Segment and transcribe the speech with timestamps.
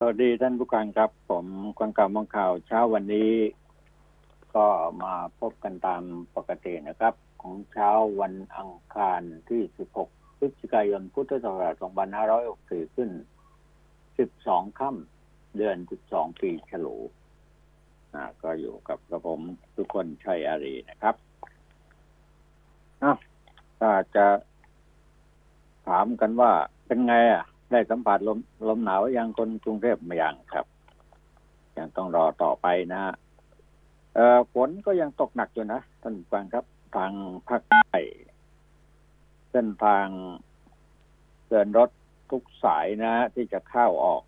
[0.00, 1.46] สวัสดีท่านผู้การครับ ผม
[1.78, 3.32] กวางกาวมองข่าวเช้าวันนี้
[4.54, 4.66] ก็
[5.02, 6.02] มาพบกันตาม
[6.36, 7.90] ปกตินะครับ ของเช้า
[8.20, 9.62] วันอังคารที่
[10.00, 11.74] 16พฤศจิกายนพุทธศักราช
[12.34, 13.10] 2564 ขึ้น
[13.94, 15.76] 12 ค่ำเดือน
[16.10, 16.96] 12 ปีฉลู
[18.14, 19.40] อ่าก็อยู่กับกระผม
[19.76, 21.14] ทุกคนชัยอารีนะครับ
[23.02, 23.18] อ้าว
[23.80, 24.26] ถ้าจะ
[25.86, 26.52] ถามกันว่า
[26.86, 28.38] เป็นไงอะ ได้สัมผัสลม
[28.68, 30.66] ลมหนาวยังคนกรุงเทพไม่ยังครับ
[31.78, 33.02] ยังต้องรอต่อไปนะ
[34.14, 36.64] เอ่อฝนก็ยังตกหนักอยู่นะท่านผู้ฟังครับ
[36.96, 37.12] ทาง
[37.48, 37.88] ภาคใต้
[39.50, 40.06] เส้นทาง
[41.48, 41.90] เดินรถ
[42.30, 44.22] ทุกสายนะที่จะเข้าออก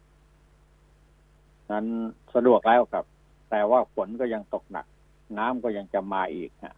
[1.71, 1.87] นั้น
[2.35, 3.05] สะดวกแล้วครับ
[3.51, 4.87] แต่ว่าฝนก็ยังตกหนัก
[5.39, 6.75] น้ำก็ยังจะมาอีกฮะ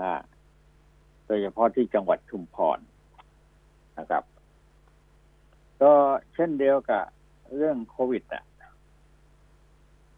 [0.00, 0.12] อ่า
[1.26, 2.78] โดยเฉพาะที่จังหวัดชุมพร
[3.98, 4.24] นะครับ
[5.82, 5.92] ก็
[6.34, 7.04] เช่นเดียวกับ
[7.56, 8.44] เรื่องโควิดอะ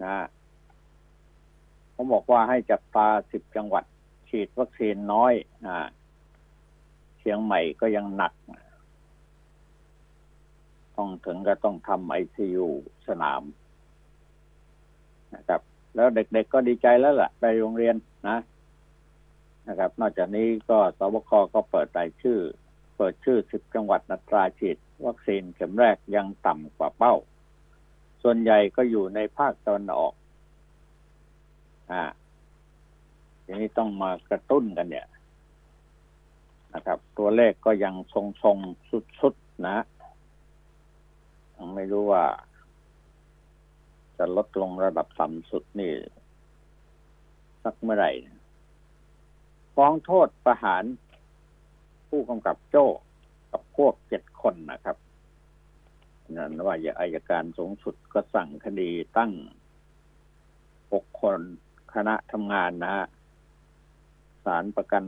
[0.04, 0.26] นะ
[1.92, 3.84] เขาบอกว่าให้จับตาสิบจังหวัด
[4.28, 5.32] ฉีดวัคซีนน้อย
[5.66, 5.86] อ่า
[7.18, 8.32] เชียงใหม่ก็ยังหนัก
[10.96, 12.68] ต้องถึงก็ต้องทำไอซียู
[13.08, 13.42] สนาม
[15.34, 15.60] นะครับ
[15.94, 17.96] แล้วเด็กๆก็ดีใจแล้วล่ะ ไปโรงเรียน
[18.28, 18.38] นะ
[19.68, 22.38] นะครับ นอกจากนี้ก็สบคก็เปิดรายชื่อ
[22.96, 27.14] เปิดชื่อสิบจังหวัดนัตราฉีด วัคซีนเข็มแรกยังต่ำกว่าเป้า
[28.22, 30.14] ส่วนใหญ่ก็อยู่ในภาคตะวันออก
[31.90, 32.02] อ่า
[33.44, 35.08] ทีนี้ต้องมากระตุ้นกันเนี่ย
[36.74, 38.90] นะครับ ตัวเลขก็ยังทรงๆ
[39.20, 39.78] สุดๆนะ
[41.56, 42.24] ยังไม่รู้ว่า
[44.18, 45.92] จะลดลงระดับต่ำสุดนี่
[47.62, 48.10] สักเมื่อไหร่
[49.74, 50.84] ฟ้องโทษประหาร
[52.08, 52.86] ผู้กำกับโจ้
[53.52, 54.96] กับพวกเจ็ดคนนะครับ
[56.36, 59.32] นั่นว่าอย่าอายการสูงสุดก็สั่งคดีตั้ง
[60.92, 61.40] หกคน
[61.94, 63.06] คณะทำงานนะฮะ
[64.44, 65.04] ศาลประกัน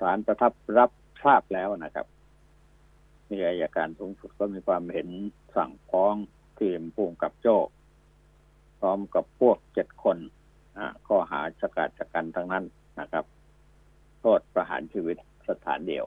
[0.00, 0.90] ศาลประทับรับ
[1.22, 2.06] ทราบแล้วนะครับ
[3.30, 5.08] นี่อายการสูงสุดก็มีความเห็น
[5.56, 6.14] สั่งฟ้อง
[6.60, 7.56] ทีมผู้กำกับโจ้
[8.78, 10.18] พร้อมกับพวกเจ็ดคน
[11.06, 12.64] ข้อหาสกัดจักกันทั้งนั้น
[13.00, 13.24] นะครับ
[14.20, 15.16] โทษประหารชีวิต
[15.48, 16.04] สถานเดียว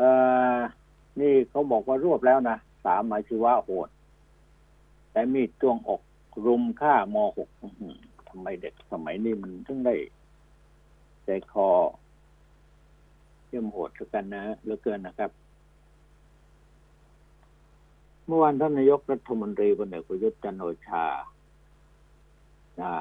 [0.00, 0.12] เอ่
[0.56, 0.58] อ
[1.20, 3.88] นี่เขาบอกว่ารวบแล้วนะสามอาชีวะโหด
[5.12, 6.02] แต่มีดจ้วงอก
[6.46, 7.48] รุมฆ่ามหก
[8.28, 9.96] ทำไมเด็กสมัยนี้มันถึงได้
[11.24, 11.68] ใจคอ
[13.46, 15.30] เยี่ยมโหดกันนะเหลือเกินนะครับ
[18.26, 21.04] เมื่อวานท่านนายกรัฐมนตรีพลเอกประยุทธ์จันโอชา
[22.80, 22.94] นะ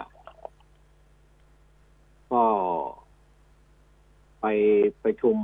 [2.32, 2.44] ก็
[4.42, 4.46] ไป
[5.02, 5.38] ไประชุม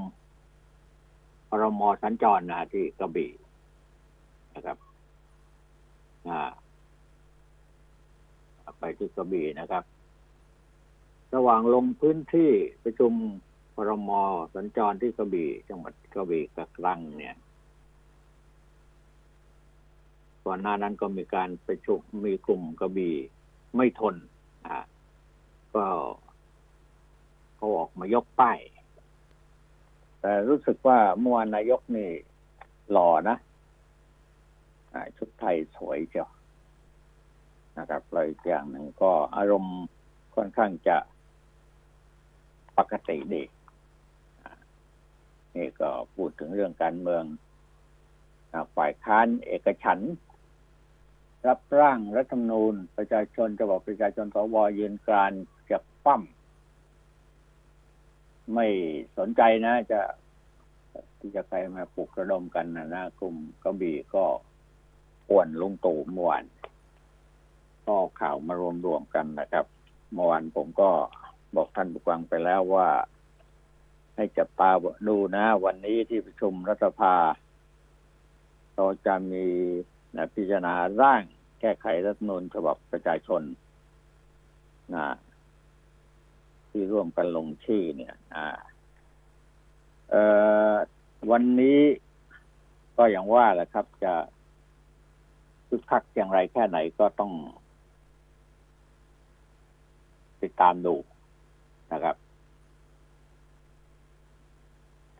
[1.62, 3.32] รมสัญจรนะที่กระบี่
[4.56, 4.78] นะครับ
[8.80, 9.84] ไปที่กระบี่นะครับ
[11.36, 12.52] ระหว่างลงพื้นที่
[12.84, 13.14] ประชุม
[13.76, 14.12] ปรม
[14.56, 17.36] สัญจรที่กระบี่จังหวัดกระบี่กับรังเนี่ย
[20.46, 23.16] ก่อนหน้านั้นก็มีการประชุมมีกลุ่มกระบี่
[23.76, 24.16] ไม่ทน
[24.66, 24.78] อ่า
[25.76, 25.86] ก็
[27.56, 28.58] เขาออกมายกป้าย
[30.26, 32.10] แต่รู้สึกว่าเมื่อวานนายกนี่
[32.92, 33.38] หล่อนะ
[35.18, 36.30] ชุดไทยสวยเชียว
[37.78, 39.78] นะครับเลยอีกอย่างหนึ่งก็อารมณ์
[40.36, 40.98] ค่อนข้างจะ
[42.78, 43.44] ปกติดี
[45.56, 47.24] นี่ก็พูดถึงเรื่องการเมือง
[48.76, 50.00] ฝ่ายค้านเอกฉัน
[51.48, 55.32] รับร่างรัฐธรรมนูญ ประชาชนจะบอกประชาชนสวยืนกราน
[55.72, 56.24] จะปั้ม
[58.54, 58.68] ไม่
[59.18, 60.02] สนใจนะ จะ
[61.20, 64.24] ที่จะใครมาปลุกระดมกันนะนะกลุ่มกระบี่ก็
[65.28, 66.46] ป่วนลุงตู่เมื่อวาน
[67.88, 69.66] ก็ข่าวมารวมรวมกันนะครับ
[70.14, 70.90] เมื่อวานผมก็
[71.56, 72.88] บอกท่านผู้ฟังไปแล้วว่า
[74.16, 74.72] ให้จับตา
[75.08, 77.16] ดูนะ วันนี้ที่ประชุมรัฐสภา
[78.76, 79.46] เราจะมี
[80.16, 81.22] นะพิจารณาร่าง
[81.60, 83.42] แก้ไขรัฐมนูญฉบับประชาชน
[84.96, 85.06] นะ
[86.76, 88.48] ที่ร่วมกันลงชื่อเนี่ย อ่า
[90.10, 90.24] เอ่
[90.72, 90.74] อ
[91.32, 91.80] วันนี้
[92.98, 94.14] ก็อย่างว่าแหละครับ จะ
[95.68, 97.32] คึกคักอย่างไรแค่ไหนก็ต้อง
[100.42, 100.96] ติดตามดู
[101.94, 102.16] นะครับ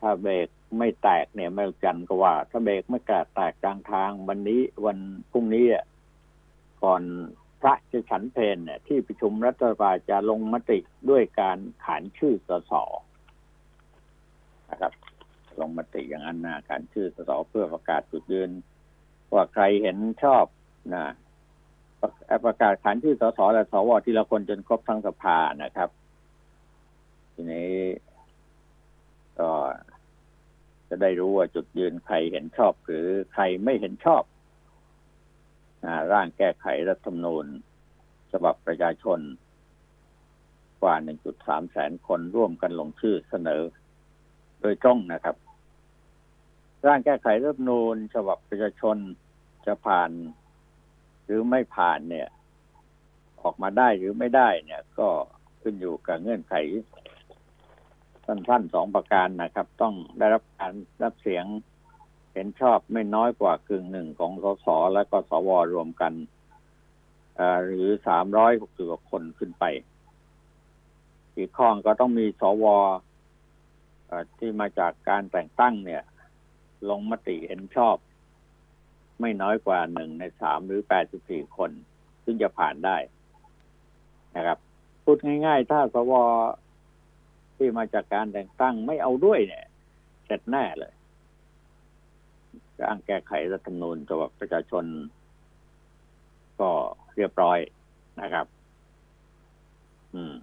[0.00, 0.48] ถ้าเบรก
[0.78, 4.98] ไม่แตกเนี่ยไม่จันก็ว่า ถ้าเบรกไม่แตกแตกกลางทาง วันนี้วัน
[5.30, 5.84] พรุ่งนี้อะ
[6.82, 7.02] ก่อน
[7.66, 10.78] ระจะฉันเพลเนี่ยที่ประชุมรัฐสภาจะลงมติ
[11.10, 12.72] ด้วยการขานชื่อสส
[14.70, 14.92] นะครับ
[15.60, 18.50] ลงมติอย่างนั้นนะการชื่อสสเพื่อประกาศจุดยืน
[19.32, 20.44] ว่าใครเห็นชอบ
[20.94, 21.06] นะ
[22.46, 25.88] ประกาศขานชื่อสสและสวทีละคนจนครบทั้งสภานะครับ
[27.34, 27.72] ทีนี้
[29.40, 29.50] ก็
[30.88, 34.22] จะได้รู้ว่าจุดยืนใครเห็นชอบหรือใครไม่เห็นชอบ
[36.12, 37.46] ร่างแก้ไขรัฐธรรมนูญ
[38.32, 39.20] ฉบับประชาชน
[40.82, 40.94] กว่า
[41.34, 43.62] 1.3 แสนคนร่วมกันลงชื่อเสนอ
[44.60, 45.36] โดยตรงนะครับ
[46.86, 48.96] ร่างแก้ไขรัฐธรรมนูญ ฉบับประชาชน
[49.66, 50.10] จะผ่าน
[51.24, 52.28] หรือไม่ผ่านเนี่ย
[53.42, 55.08] ออกมาได้หรือไม่ได้เนี่ย ก็
[55.62, 56.54] ขึ้นอยู่กับเงื่อนไข
[58.26, 60.72] สั้นๆสองประการนะครับ ต้องได้รับการ
[61.02, 61.44] รับเสียง
[62.36, 66.12] เห็นชอบไม่น้อยกว่ากึ่งหนึ่งของสสและก็สวรวมกัน
[67.64, 69.64] หรือสามร้อยหกสิบคนขึ้นไป
[71.36, 72.64] อีกข้อก็ต้องมีสว
[74.38, 76.02] ที่มาจากการแต่งตั้งเนี่ย
[76.88, 77.96] ลงมติเห็นชอบ
[79.20, 81.70] ไม่น้อยกว่าหนึ่งในสามหรือแปดสิบสี่คน
[82.24, 82.96] ซึ่งจะผ่านได้
[84.36, 84.58] นะครับ
[85.04, 86.12] พูดง่าย ๆ ถ้าสว
[87.56, 89.64] ที่มาจากการแต่งตั้งไม่เอาด้วยเนี่ย
[90.26, 90.94] เสร็จแน่เลย
[92.82, 94.84] ร่างแก้ไขรัฐธรรมนูญฉบับประชาชน
[96.60, 96.70] ก็
[97.16, 97.58] เรียบร้อย
[98.20, 98.46] นะครับ
[100.14, 100.34] อืม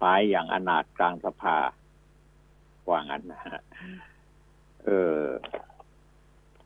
[0.00, 1.56] ไปอย่างอนาถกลางสภา
[2.88, 3.60] ว่างั้นนะฮะ
[4.84, 5.22] เออ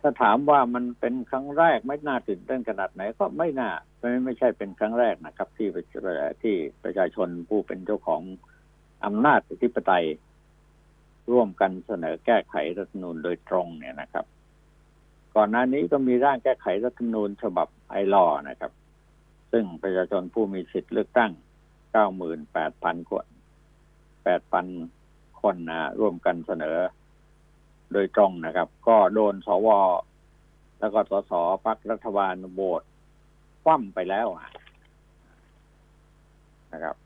[0.00, 5.68] ถ้าถามว่ามันเป็นครั้งแรกไม่น่าตื่นเต้นขนาดไหนก็ไม่น่าไม่ไม่ใช่เป็นครั้งแรกนะครับ ที่
[6.42, 8.22] ที่ประชาชนผู้เป็นเจ้าของ
[9.04, 10.04] อำนาจอธิปไตย
[11.30, 14.24] ร่วมกันเสนอแก้ไขรัฐนูญโดยตรงเนี่ยนะครับ
[15.34, 18.72] ก่อนหน้านี้ก็มีร่างแก้ไขรัฐนูญฉบับไอรอนะครับ
[19.52, 21.32] ซึ่งประชาชนผู้มีสิทธิ์เลือกตั้ง
[22.00, 23.26] 98,000 คน
[24.72, 26.78] 8,000 คนนะร่วมกันเสนอ
[27.92, 29.68] โดยตรงนะครับ ก็โดนสว
[30.80, 31.32] แล้วก็สส
[31.64, 32.82] พักรัฐบาลโบส
[33.62, 34.26] คว่ำไปแล้ว
[36.72, 36.96] นะครับ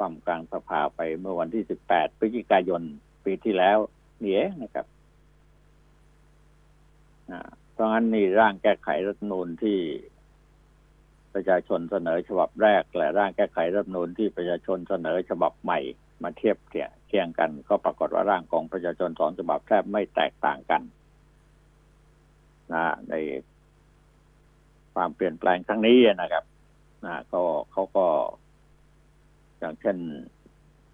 [0.00, 2.82] ความกลางสภาไปเมื่อวันที่ 18 พฤศจิกายน
[3.24, 3.78] ปีที่แล้ว
[4.22, 4.86] นี่เองนะครับ
[7.72, 9.78] เพราะงั้นนี่ร่างแก้ไขรัฐนูนที่
[11.34, 15.78] ประชาชนเสนอฉบับแรก และร่างแก้ไขรัฐนูนที่ประชาชนเสนอฉบับใหม่
[16.22, 20.82] มาเทียบเคียงกัน ก็ปรากฏว่าร่างของประชาชนสองฉบับแทบไม่แตกต่างกัน
[22.72, 23.14] นะใน
[24.94, 26.44] ความเปลี่ยนแปลงครั้งนี้นะครับ
[27.04, 27.42] นะก็
[27.72, 28.06] เขาก็
[29.60, 29.96] อย่างเช่น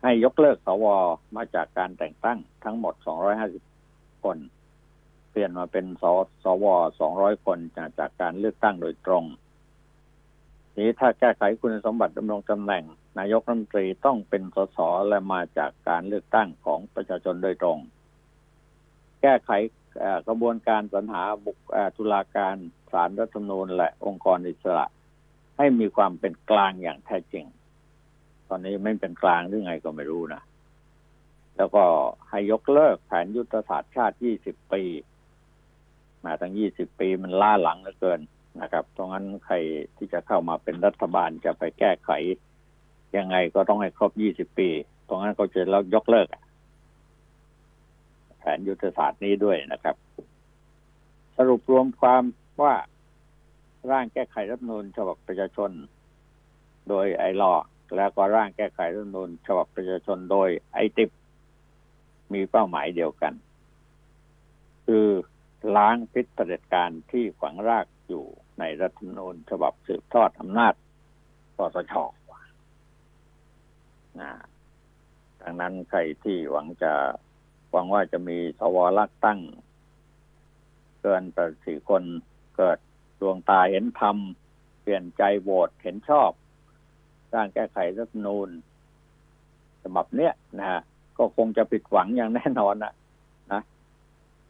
[0.02, 0.86] ให้ยกเลิกสว
[1.36, 2.94] มาจากการแต่งตั้งทั้งหมด
[3.58, 4.38] 250 คน
[5.30, 6.04] เปลี่ยนมาเป็นส
[6.44, 6.64] สว
[7.06, 9.24] 200 คนจากจากการเลือกตั้งโดยตรง
[10.78, 12.84] นี้ถ้าแก้ไขคุณสมบัติดำรงตำแหน่ง
[13.18, 14.78] นายกรัฐมนตรีต้องเป็นสส
[15.08, 17.78] และมาจากการเลือกตั้งของประชาชนโดยตรง
[19.22, 19.50] แก้ไข
[20.28, 21.58] กระบวนการสรรหาบุค
[21.96, 22.56] ตุลาการ
[22.92, 24.86] ศาลรัฐธรรมนูญและองค์กรอิสระ
[25.56, 27.46] ให้มีความเป็นกลางอย่างแท้จริง
[28.48, 30.42] ตอนนี้ไม่เป็นกลางหรือไงก็ไม่รู้นะ
[31.56, 31.84] แล้วก็
[32.30, 34.82] ให้ยกเลิกแผนยุทธศาสตร์ชาติ 20 ปี
[36.24, 38.20] มาตั้ง 20 ปีมันล่าหลังเหลือเกิน
[38.62, 39.56] นะครับตรงนั้นใคร
[39.96, 42.10] ที่จะเข้ามาเป็นรัฐบาลจะไปแก้ไข
[43.16, 44.68] ยังไงก็ต้องให้ครบ 20 ปี
[45.08, 46.26] ตรงนั้นก็จะแล้วยกเลิก
[48.38, 49.96] แผนยุทธศาสตร์นี้ด้วยนะครับ
[51.36, 52.22] สรุปรวมความ
[52.62, 52.74] ว่า
[53.90, 55.70] ร่างแก้ไขรัฐมนูลฉบับประชาชน
[56.88, 57.52] โดยไอรอ
[57.96, 61.10] แล้วก็ร่างแก้ไขรัฐมนูลฉบับประชาชนโดยไอติป
[62.32, 63.34] มีเป้าหมายเดียวกัน
[64.86, 65.06] คือ
[65.76, 68.24] ล้างพิษประเด็จการที่ฝังรากอยู่
[68.58, 70.74] ในรัฐธรรมนูญฉบับสืบทอดอำนาจ
[71.56, 71.94] คอสช
[74.20, 74.30] นะ
[75.42, 76.92] ดังนั้นใครที่หวังจะ
[77.70, 79.40] หวังว่าจะมีสวรักตั้ง
[81.00, 82.02] เกินแปดสี่คน
[82.56, 82.78] เกิด
[83.20, 84.16] ดวงตาเห็นธรรม
[84.80, 86.30] เปลี่ยนใจโหวตเห็นชอบ
[87.36, 88.48] ร่างแก้ไขรัฐนูน
[89.82, 90.80] ฉบับเนี้ยนะฮะ
[91.18, 92.92] ก็คงจะผิดหวังอย่างแน่นอนนะ
[93.52, 93.62] นะ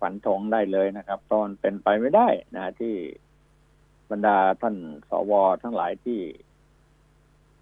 [0.00, 2.95] ฝันทงได้เลยนะครับ ตอนเป็นไปไม่ได้นะที่
[4.11, 4.76] บรรดาท่าน
[5.11, 6.21] สวทั้งหลายที่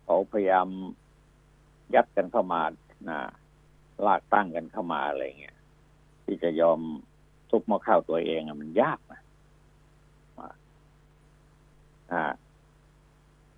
[0.04, 0.68] เขาพยายาม
[1.94, 2.62] ยัดกันเข้ามา
[3.10, 3.18] นะ
[4.06, 5.56] ลากตั้งกันเข้ามาอะไรเงี้ย
[6.24, 6.80] ที่จะยอม
[7.50, 9.20] ทุบมะข้าวตัวเองมันยากนะ
[12.12, 12.22] อ่า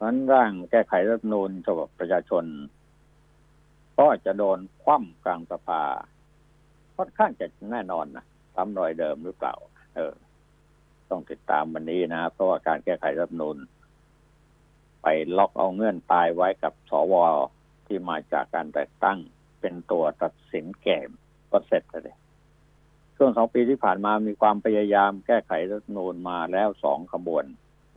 [0.02, 2.44] นั้นร่างแก้ไขรัฐนูลฉบับประชาชน
[3.98, 5.82] ก็จะโดนคว่ำกลางสภา
[6.96, 8.24] ค่อนข้างจะแน่นอนนะ
[8.54, 9.54] ซ้ำรอยเดิมหรือเปล่า
[9.94, 10.14] เออ
[11.10, 13.56] ต้องติดตามวันนี้นะเพราะว่าการแก้ไขรัฐนูล
[15.02, 17.14] ไปล็อกเอาเงื่อนตายไว้กับสว
[17.86, 19.18] ที่มาจากการแต่งตั้ง
[19.60, 21.08] เป็นตัวตัดสินเกม
[21.50, 22.16] ก็เสร็จเลย
[23.16, 27.44] ช่วงสองปีที่ผ่านมามีความพยายามแก้ไขรัฐนูญมาแล้วสองขบวน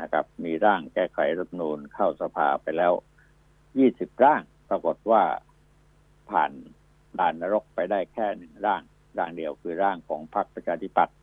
[0.01, 2.93] นะครับ มีร่างแก้ไขรัฐนูญเข้าสภาไปแล้ว
[3.77, 5.23] ยี่สิบร่าง ปรากฏว่า
[6.29, 6.51] ผ่าน
[7.19, 8.81] ด่านนรกไปได้แค่หนึ่งร่าง
[9.17, 11.15] ร่างเดียวคือร่างของพรรคประชาธิปัตย์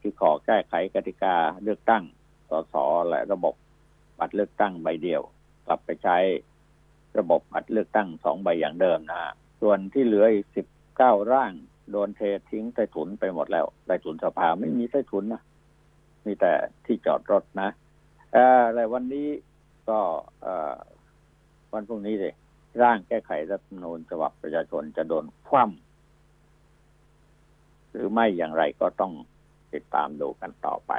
[0.00, 2.04] ที่ขอแก้ไขกติกาเลือกตั้ง
[2.48, 2.74] สส
[3.08, 3.54] และระบบ
[4.18, 5.22] บัตรเลือกตั้งใบเดียว
[5.66, 6.16] กลับไปใช้
[7.18, 10.66] ระบบบัตรเลือกตั้งสองใบอย่างเดิมนะฮะส่วนที่เหลืออีกสิบ
[10.96, 11.52] เก้าร่าง
[11.90, 15.42] โดนเททิ้งใต้ถุนไปหมดแล้วใต้ถุนสภาไม่มีใต้ถุนนะ
[16.26, 16.52] มีแต่
[16.84, 17.70] ที่จอดรถนะ
[18.36, 19.28] อะไรวันนี้
[19.88, 19.98] ก็
[21.72, 22.34] วันพรุ่งนี้เลย
[22.82, 29.12] ร่างแก้ไขรัฐธรรมนูญฉบับประชาชนจะโดนคว่ำหรือไม่อย่างไรก็ต้อง
[29.72, 30.92] ติดตามดูกันต่อไป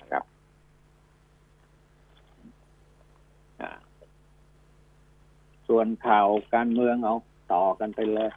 [0.00, 0.24] นะครับ
[5.68, 7.14] ส่วนข่าวการเมืองเอา
[7.52, 8.30] ต่อกันไปเลย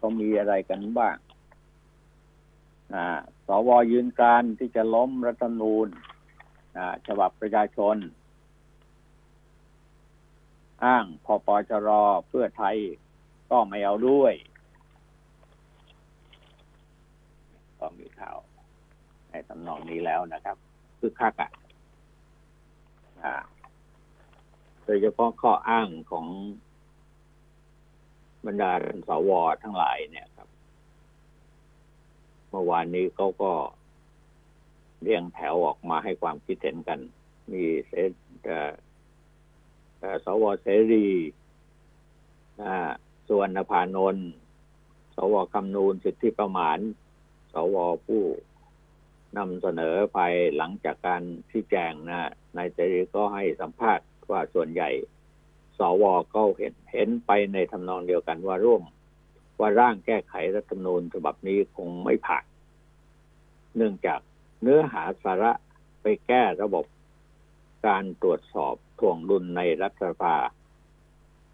[0.00, 1.16] ก็มีอะไรกันบ้าง
[3.46, 5.88] สวยืนการที่จะล้มรัฐธรรมนูญ
[7.06, 7.96] ฉบับประชาชน
[10.84, 12.76] อ้างพอปจรอเพื่อไทย
[13.50, 14.34] ก็ไม่เอาด้วย
[17.78, 18.38] ก็มีข่าว
[19.30, 20.56] ในตำนองนี้แล้วนะครับ
[20.98, 21.50] คือคักอะ
[24.84, 26.26] โดยเฉพาะข้ออ้างของ
[28.46, 28.72] บรรดา
[29.08, 29.30] สว
[29.62, 30.48] ทั้งหลายเนี่ยครับ
[32.50, 33.52] เมื่อวานนี้เขาก็
[35.02, 37.00] เรียงแถวออกมาให้ความคิดเห็นกัน
[37.52, 37.92] มีเส
[40.24, 41.08] สวเสรี
[43.28, 44.28] ส่วนนภานนท์
[45.16, 46.78] สวคำนูนสิทธิประมาณ
[47.52, 47.76] สว
[48.06, 48.24] ผู้
[49.36, 54.90] นำเสนอภายหลังจากการที่แจงนะนายเสรีก็ให้สัมภาษณ์ว่าส่วนใหญ่
[55.78, 58.82] สวก็เห็นเห็นไปในทำนองเดียวกันว่าร่วม
[59.60, 62.44] ว่าร่างแก้ไขรัฐธรรมนูญฉบับนี้คงไม่ผ่าน
[63.76, 64.20] เนื่องจาก
[64.62, 65.52] เนื้อหาสาระ
[66.02, 66.84] ไปแก้ระบบ
[67.86, 70.36] การตรวจสอบถ่วงดุลในรัฐสภา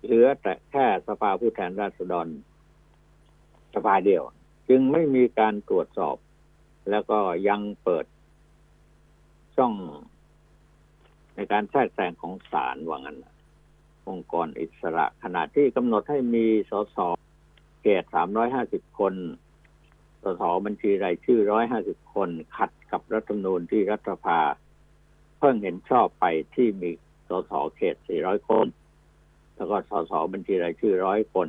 [0.04, 2.28] เหลือแต่แค่สภาผู้แทนราษฎร
[3.75, 4.25] สภาเดียว
[4.68, 6.16] จึงไม่มีการตรวจสอบ
[6.90, 7.18] แล้วก็
[7.49, 8.06] ยังเปิด
[9.56, 9.75] ช่อง
[11.35, 13.18] ในการแทรกแซงของศาลว่างั้น
[14.09, 16.99] องค์กรอิสระขณะที่กำหนดให้มีสส
[17.82, 19.14] เขตสามร้อยห้าสิบคน
[20.23, 24.41] สสบัญชีรายชื่อร้อยห้าสิบคนขัดกับรัฐธรรมนูญที่รัฐสภา
[25.38, 26.25] เพิ่งเห็นชอบไป
[26.55, 26.91] ที่มี
[27.29, 28.67] สสเขตสี่ร้อยคน
[29.55, 31.49] แล้วก็สสบัญชีรายชื่อร้อยคน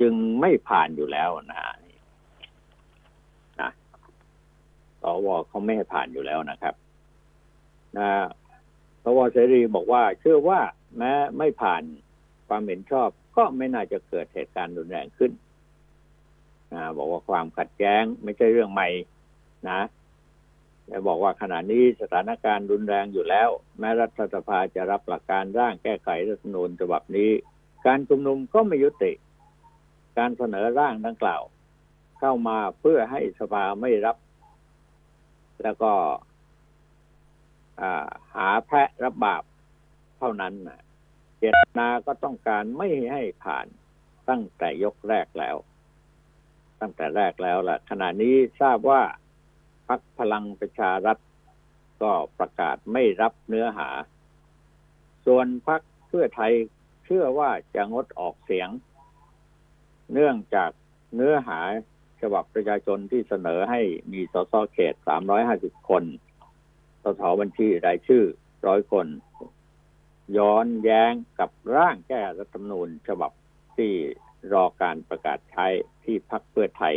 [0.00, 1.60] จึงไม่ผ่านอยู่แล้วนะ
[3.60, 3.70] นะ
[5.02, 6.74] สวเขาไม่ให้ผ่านอยู่แล้วนะครับ
[7.98, 8.08] นะ
[9.02, 10.60] สวเสรีบอกว่า เชื่อว่า
[10.98, 11.82] แม้ไม่ผ่าน
[12.48, 15.32] ความเห็นชอบก็ไม่น่าจะเกิดเหตุการณ์รุนแรงขึ้น
[16.96, 18.88] บอกว่าความขัดแย้งไม่ใช่เรื่องใหม่
[19.70, 19.80] นะ
[20.86, 27.30] แต่บอกว่าขณะนี้สถานการณ์รุนแรงอยู่แล้ว แม้รัฐสภาจะรับหลักการร่างแก้ไขรัฐธรรมนูญฉบับนี้
[27.86, 29.12] การชุมนุมก็ไม่ยุติ
[30.18, 31.42] การเสนอร่างดังกล่าว
[32.18, 34.16] เข้ามาเพื่อให้สภาไม่รับ
[35.62, 35.92] แล้วก็
[38.34, 39.42] หาแพะรับบาป
[40.18, 40.54] เท่านั้น
[41.38, 43.66] เจตนาก็ต้องการไม่ให้ผ่าน
[44.28, 45.56] ตั้งแต่ยกแรกแล้ว
[46.86, 49.02] ตั้งแต่แรกแล้วล่ะ ขณะนี้ทราบว่า
[49.88, 51.18] พักพลังประชารัฐ
[52.02, 53.88] ก็ประกาศไม่รับเนื้อหา
[55.26, 56.52] ส่วนพักเพื่อไทย
[57.04, 58.68] เชื่อว่าจะงดออกเสียง
[60.12, 60.70] เนื่องจาก
[61.14, 61.60] เนื้อหา
[62.20, 63.80] ฉบับประชาชนที่เสนอให้
[64.12, 64.94] มีสสเขต
[65.42, 66.04] 350 คน
[67.02, 68.24] สสบัญชีรายชื่อ
[68.66, 69.06] ร้อยคน
[70.38, 73.32] ย้อนแย้งกับร่างแก้รัฐธรรมนูญฉบับ
[73.76, 73.92] ที่
[74.52, 75.66] รอการประกาศใช้
[76.04, 76.94] ที่พักเพื่อไทย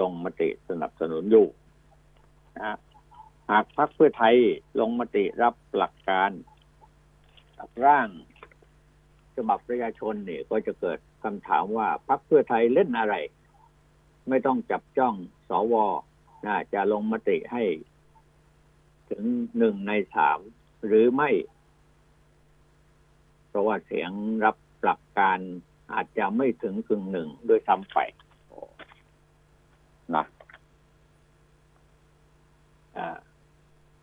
[0.00, 1.46] ลงมติสนับสนุนอยู่
[2.56, 2.76] นะ
[3.50, 4.34] หากพักเพื่อไทย
[4.80, 6.30] ลงมติรับหลักการ
[7.84, 8.08] ร่าง
[9.36, 13.14] ฉบับประชาชนเนี่ยก็จะเกิดคำถามว่าพักเพื่อไทยเล่นอะไร
[14.28, 15.14] ไม่ต้องจับจ้อง
[15.48, 15.74] สว
[16.46, 17.62] นะจะลงมติให้
[19.10, 19.24] ถึง
[19.58, 20.38] หนึ่งในสาม
[20.86, 21.30] หรือไม่
[23.48, 24.10] เพราะว่าเสียง
[24.44, 25.38] รับหลักการ
[25.92, 27.98] อาจจะไม่ถึงกึ่งหนึ่งด้วยซ้ำไป
[30.14, 30.24] นะ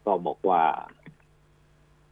[0.06, 0.64] ก็บอกว่า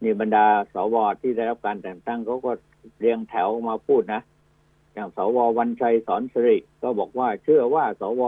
[0.04, 2.52] นี่บรรดาสวที่ได้รับการแต่งตั้งเขาก็
[3.00, 4.22] เรียงแถวมาพูดนะ
[4.94, 8.22] อย่างสววันชัยสอนสิริก็บอกว่าเชื่อว่าสว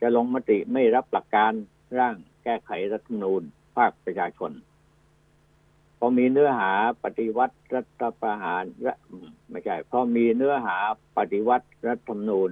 [0.00, 1.52] จะลงมติไม่รับหลักการ
[1.98, 3.42] ร่างแก้ไขรัฐธรรมนูญ
[3.76, 4.50] ภาคประชาชน
[5.98, 6.72] พอมีเนื้อหา
[7.04, 8.94] ปฏิวัติรัฐประหารและ
[9.50, 10.76] ไม่ใช่พอมีเนื้อหา
[11.16, 12.50] ปฏิวัติรัฐธรรมนูญ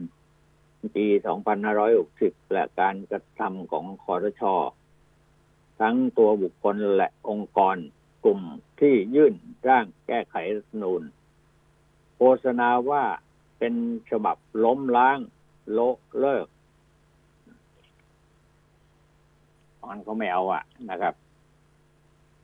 [0.97, 1.07] ปี
[1.81, 4.55] 2560 และการกระทำของคอรชอ
[5.81, 7.77] ทั้งตัวบุคคลและองค์กร
[8.25, 8.41] กลุ่ม
[8.81, 9.35] ที่ยื่น
[9.69, 11.03] ร่างแก้ไขรัฐธรรมนูญ
[12.17, 13.05] โฆษณาว่า
[13.59, 13.75] เป็น
[14.11, 15.19] ฉบับล้มล้าง
[15.73, 16.47] โละเลิก
[19.89, 21.15] มันก็ไม่เอาอะนะครับ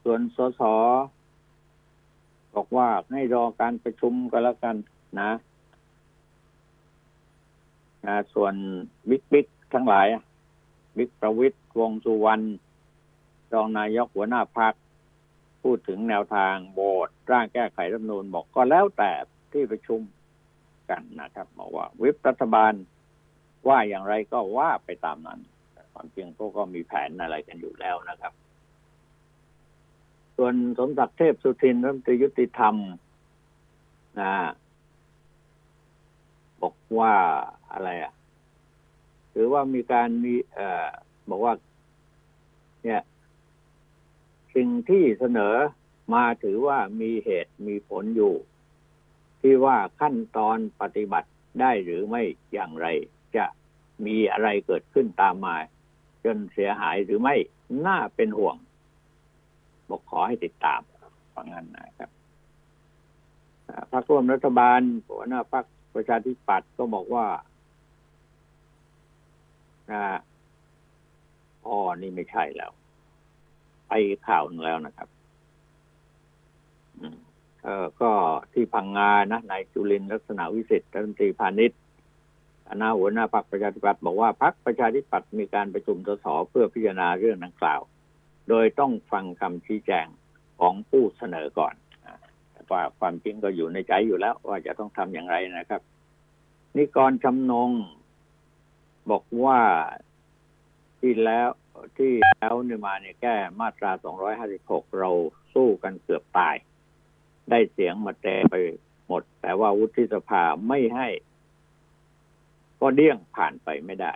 [0.03, 0.63] ส่วนสส
[2.55, 4.77] บอกว่าให้รอการประชุมก็แล้วกัน
[5.21, 5.33] นะ
[8.07, 8.55] นะส่วน
[9.09, 10.07] บิ๊กบิ๊กทั้งหลาย
[10.99, 12.45] บิ๊กประวิตยวงสุวรรณ
[13.53, 14.75] รองนายกหัวหน้าพัก
[15.63, 19.13] พูดถึงแนวทางโบสร่างแก้ไขรัฐมนูญบอกก็แล้วแต่
[19.53, 20.01] ที่ประชุม
[20.91, 22.73] กันนะครับบอกว่า วิปรัฐบาล
[23.69, 25.41] ว่าอย่างไรก็ว่าไปตามนั้น
[25.93, 28.33] ความจริงพวกก็มีแผนอะไรกันอยู่แล้วนะครับ
[30.45, 32.77] ส่วนสมศักดิ์เทพสุทินรัฐมนตรียุติธรรม
[34.21, 34.35] นะ
[36.63, 37.15] บอกว่า
[37.73, 38.13] อะไรอะ
[39.33, 40.89] หรือว่ามีการมีเอ่อ
[41.31, 41.55] บอกว่า
[42.85, 43.03] เนี่ย
[44.55, 45.55] สิ่งที่เสนอ
[46.15, 48.35] มาถือว่ามีเหตุมีผลอยู่
[49.41, 51.31] ที่ว่าขั้นตอนปฏิบัติ
[51.61, 52.23] ได้หรือไม่
[52.53, 52.87] อย่างไร
[53.37, 53.45] จะ
[54.07, 55.57] มีอะไรเกิดขึ้นตามมา
[56.25, 57.37] จนเสียหายหรือไม่
[57.87, 58.57] น่าเป็นห่วง
[59.93, 60.81] บอกขอให้ติดตาม
[61.35, 62.11] ฟังนั้นนะครับ
[63.93, 67.27] พรรคร่วมรัฐบาลหัวหน้าพรรคประชาธิปัตย์ก็บอกว่า
[71.67, 72.73] อ๋อนี่ไม่ใช่แล้ว
[73.89, 73.93] ไป
[74.29, 75.09] ข่าวหนึงแล้วนะครับ
[77.65, 78.11] เออก็
[78.53, 81.81] ที่พังงานะนายจุลินลักษณะวิสิทธิ์รัฐมนตรีพาณิชย์
[82.69, 87.81] คณะหัวหน้าพรรคประชาธิปัตย์บอกว่าพรรคประชาธิปัตย์มีการประชุมสสเพื่อพิจารณาเรื่องดังกล่าว
[88.49, 90.07] โดยต้องฟังคำชี้แจง
[90.61, 91.75] ของผู้เสนอก่อน
[92.73, 95.83] ว่าความจริงก็อยู่ในใจอยู่แล้ว ว่าจะต้องทำอย่างไรนะครับ
[96.77, 97.71] นิกรชำนง
[99.11, 99.61] บอกว่า
[101.01, 101.49] ที่แล้ว
[101.99, 103.91] ที่แล้วนี่มาเนี่ยแก้มาตรา
[104.43, 105.11] 256 เรา
[105.55, 106.57] สู้กันเกือบตาย
[107.51, 108.55] ได้เสียงมาแต่ไป
[109.07, 111.09] หมด แต่ว่าวุฒิสภาไม่ให้
[112.81, 114.15] ก็เดี้ยงผ่านไปไม่ได้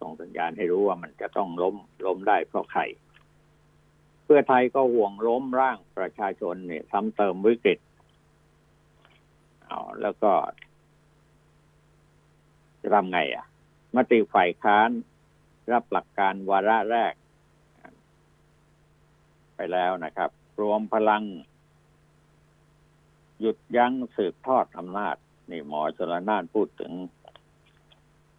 [0.00, 2.82] ส่งสัญญาณให้รู้ว่ามันจะต้องล้มล้มได้เพราะใคร
[4.24, 7.78] เพื่อไทยก็ห่วงล้มร่างประชาชนเนี่ยซ้ำเติมวิกฤต
[9.66, 10.32] เอาแล้วก็
[12.82, 13.46] จะทำไงอะ
[13.96, 14.90] มติฝ่ายค้าน
[15.72, 17.14] รับหลักการวาระแรก
[19.56, 21.24] ไปแล้วนะครับ รวมพลัง
[23.40, 25.16] หยุดยั้งสืบทอดอำนาจ
[25.50, 26.92] นี่หมอชลนานพูดถึง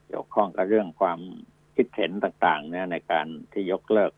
[0.07, 1.19] เกี่ยวข้องกับเรื่องความ
[1.75, 4.11] คิดเห็นต่างๆ เนี่ย ในการที่ยกเลิก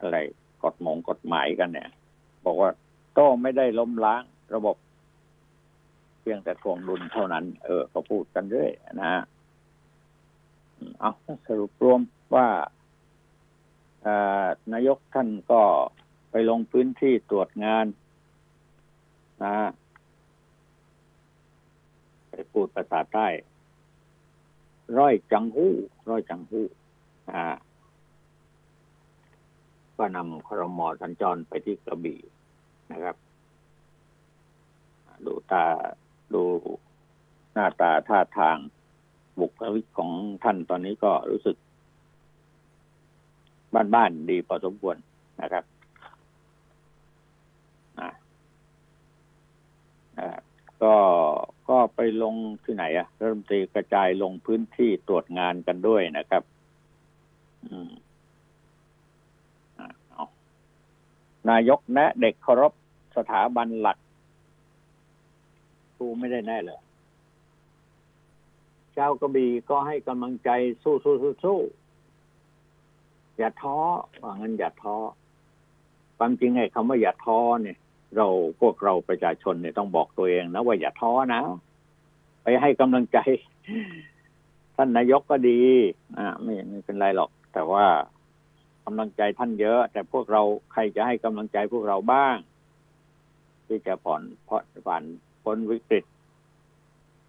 [0.00, 0.18] อะไร
[0.64, 1.90] กฎหมงกฎหมายกันเนี่ย
[2.44, 2.70] บอกว่า
[3.14, 4.22] โต้ไม่ได้ล้มล้าง
[4.54, 4.76] ระบบ
[6.20, 9.22] เพียงแต่ทวงดุลเท่านั้น เออก็พูดกันเรื่อยนะฮะ
[11.00, 11.12] เอา
[11.48, 12.00] สรุปรวม
[12.36, 12.48] ว่า
[14.06, 14.08] อ
[14.72, 15.62] นายกท่านก็
[16.30, 17.86] ไปลงพื้นที่ตรวจงาน
[19.44, 19.56] นะ
[22.30, 23.26] ไปพูดภาษาใต้
[24.98, 25.72] ร้อยจังหู้
[26.10, 26.64] ร้อยจังหู้
[27.32, 27.44] อ่า
[29.96, 32.20] ก็นำครมอสัญจรไปที่กระบี่
[32.92, 33.16] นะครับ
[35.24, 35.64] ดูตา
[36.34, 36.42] ดู
[37.52, 38.56] หน้าตาท่าทาง
[39.40, 40.10] บุคลิกของ
[40.44, 41.56] ท่านตอนนี้ก็รู้สึก
[43.94, 44.96] บ้านๆดีพอสมควร
[45.42, 45.64] นะครับ
[47.98, 48.08] อ่า
[50.82, 50.94] ก็
[51.72, 56.42] ก็ไปลงที่ไหนอะรัฐมนตรีกระจายลงพื้นที่ตรวจงานกันด้วยนะครับ
[57.64, 57.90] อืม
[61.50, 62.72] นายกแนะเด็กเคารพ
[63.16, 63.98] สถาบันหลัก
[65.96, 66.80] ครูไม่ได้แน่เลย
[68.94, 70.50] เจ้ากระบี่ก็ให้กำลังใจ
[70.82, 71.58] สู้สู้สู้สู้
[73.38, 73.78] อย่าท้อ
[74.22, 74.96] ว่างั้นอย่าท้อ
[76.16, 77.78] ความจริงไอ้คำว่าอย่าท้อเนี่ย
[78.16, 78.26] เรา
[78.60, 81.42] พวกเราประชาชนเนี่ยต้องบอกตัวเองนะว่าอย่าท้อนะ
[82.42, 83.18] ไปให้กำลังใจ
[84.76, 85.60] ท่านนายกก็ดี
[86.18, 87.86] อ่าไม่ไม่เป็นไรหรอก แต่ว่า
[88.84, 92.36] กำลังใจท่านเยอะ แต่พวกเราใครจะให้กำลังใจพวกเราบ้าง
[93.66, 95.02] ที่จะผ่อนผ่อนผ่าน
[95.42, 96.04] พ้นวิกฤต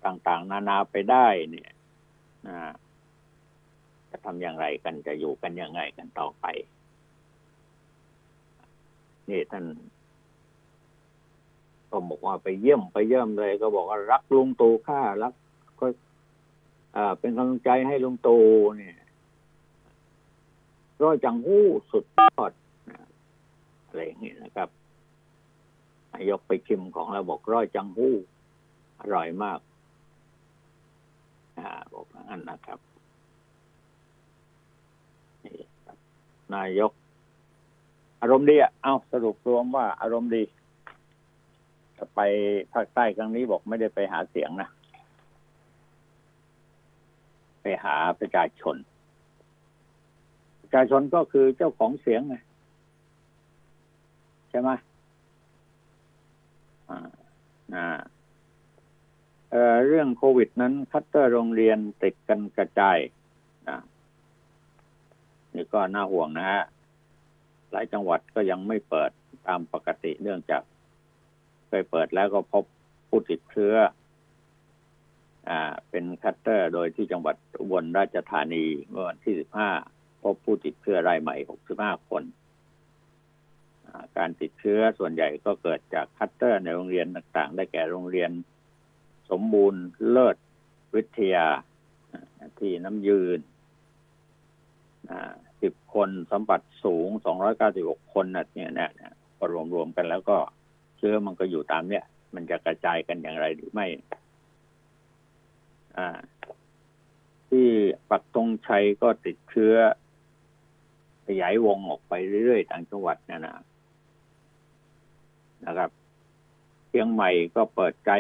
[0.05, 1.71] ต่างๆ นานาไปได้เนี่ย
[4.09, 6.45] จะทำอย่างไรกันจะอยู่กันยังไงกันต่อไป
[9.29, 9.65] นี่ท่าน
[11.93, 15.34] ก็บอกว่าไปเยี่ยมไปเยี่ยมเลย ก็บอกว่ารักลุงตู่ข้ารัก
[15.79, 15.86] ก็
[16.95, 18.43] อ่าเป็นกำลังใจให้ลุงตู่
[18.77, 18.97] เนี่ย
[21.03, 22.51] ร้อยจังหู้สุดยอด
[23.86, 24.69] อะไรอย่างนี้ยนะครับ
[26.13, 28.13] นายกไปชิมของเราบอกร้อยจังหู้
[28.99, 29.60] อร่อยมาก
[31.58, 32.79] อ่า บอกงั้นนะครับ
[36.56, 36.91] นายก
[38.21, 40.43] อารมณ์ดีอะเอาสรุปรวมว่าอารมณ์ดี
[42.15, 42.19] ไป
[42.73, 44.69] ภาคใต้ครั้งนี้บอกไม่ได้ไปหาเสียงนะ
[47.62, 48.75] ไปหาประชาชน
[50.62, 52.36] ประชาชนก็คือเจ้าของเสียงไง
[54.49, 54.69] ใช่ไหม
[56.89, 56.99] อ่า
[57.75, 57.88] อ่า
[59.51, 62.97] เอ่อเรื่องโควิดนั้น คัตเตอร์โรงเรียนติดกันกระจาย
[63.69, 63.79] นะ
[65.53, 66.63] นี่ก็น่าห่วงนะฮะ
[67.71, 69.12] หลายจังหวัดก็ยังไม่เปิด
[69.47, 70.62] ตามปกติเนื่องจาก
[71.75, 72.63] เคยเปิดแล้วก็พบ
[73.09, 73.75] ผู้ติดเชื้อ
[75.49, 75.59] อ่า
[75.89, 79.36] เป็นคลัสเตอร์โดยที่จังหวัดอุบลราชธานีเมื่อวันที่
[79.79, 81.36] 15 พบผู้ติดเชื้อรายใหม่
[81.73, 82.23] 65 คน
[84.17, 88.31] การติดเชื้อส่วนใหญ่ก็เกิดจากคลัสเตอร์ในโรงเรียนต่างๆ ได้แก่โรงเรียน
[89.31, 90.38] สมบูรณ์เลิศ
[90.95, 91.47] วิทยา
[92.59, 93.39] ที่น้ำยืน
[95.62, 97.09] สิบคนสัมผัสสูง
[97.62, 99.12] 296 คนนะเนี่ยเนี่ย
[99.73, 100.38] รวมๆกันแล้วก็
[101.03, 103.87] ชื้อมันก็อยู่ตามเนี่ย มันจะกระจายกันอย่างไรหรือไม่
[105.97, 106.07] อ่า
[107.49, 107.67] ที่
[108.09, 109.75] ปักตงชัยก็ติดเชื้อ
[111.27, 112.13] ขยายวงออกไป
[112.45, 113.55] เรื่อยๆต่างจังหวัดนี่ยนะ
[115.65, 115.89] นะครับ
[116.87, 118.11] เชียงใหม่ก็เปิดใจ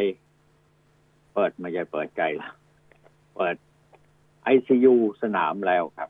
[1.33, 2.49] เปิดไม่ใช่เปิดใจละ
[3.35, 3.55] เปิด
[4.43, 6.09] ไอซียูสนามแล้วครับ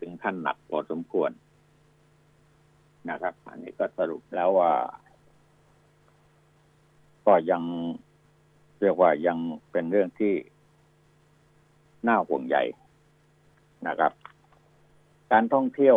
[0.00, 1.30] ถึงขั้นหนักพอสมควร
[3.10, 4.72] นะครับ อันนี้ก็สรุปแล้วว่า
[7.26, 7.62] ก็ยัง
[8.80, 9.38] เรียกว่ายัง
[9.70, 10.34] เป็นเรื่องที่
[12.08, 12.56] น่าห่วงใย
[13.88, 14.12] นะครับ
[15.32, 15.96] การท่องเที่ยว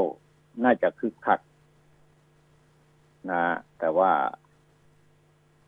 [0.63, 1.39] น่าจะคึกคัก
[3.32, 3.44] นะ
[3.80, 4.12] แต่ว่า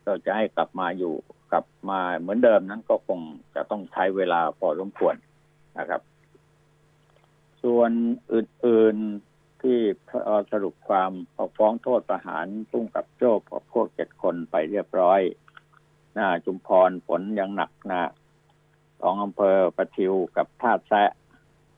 [0.03, 1.13] เราจะให้กลับมาอยู่
[1.51, 3.19] กลับมาเหมือนเดิมนั้นก็คง
[3.55, 5.15] จะต้องใช้เวลาพอสมควร
[5.79, 6.01] นะครับ
[7.63, 7.91] ส่วน
[8.33, 8.95] อื่น
[9.29, 9.79] ๆที่
[10.51, 11.11] สรุปความ
[11.57, 15.21] ฟ้องโทษประหารพุ่งกับโจ้กับพวกเจ็ดคนไปเรียบร้อย
[16.45, 18.11] จุมพรฝนยังหนักนะ
[19.01, 21.09] ของอำเภอประทิวกับท่าแซะ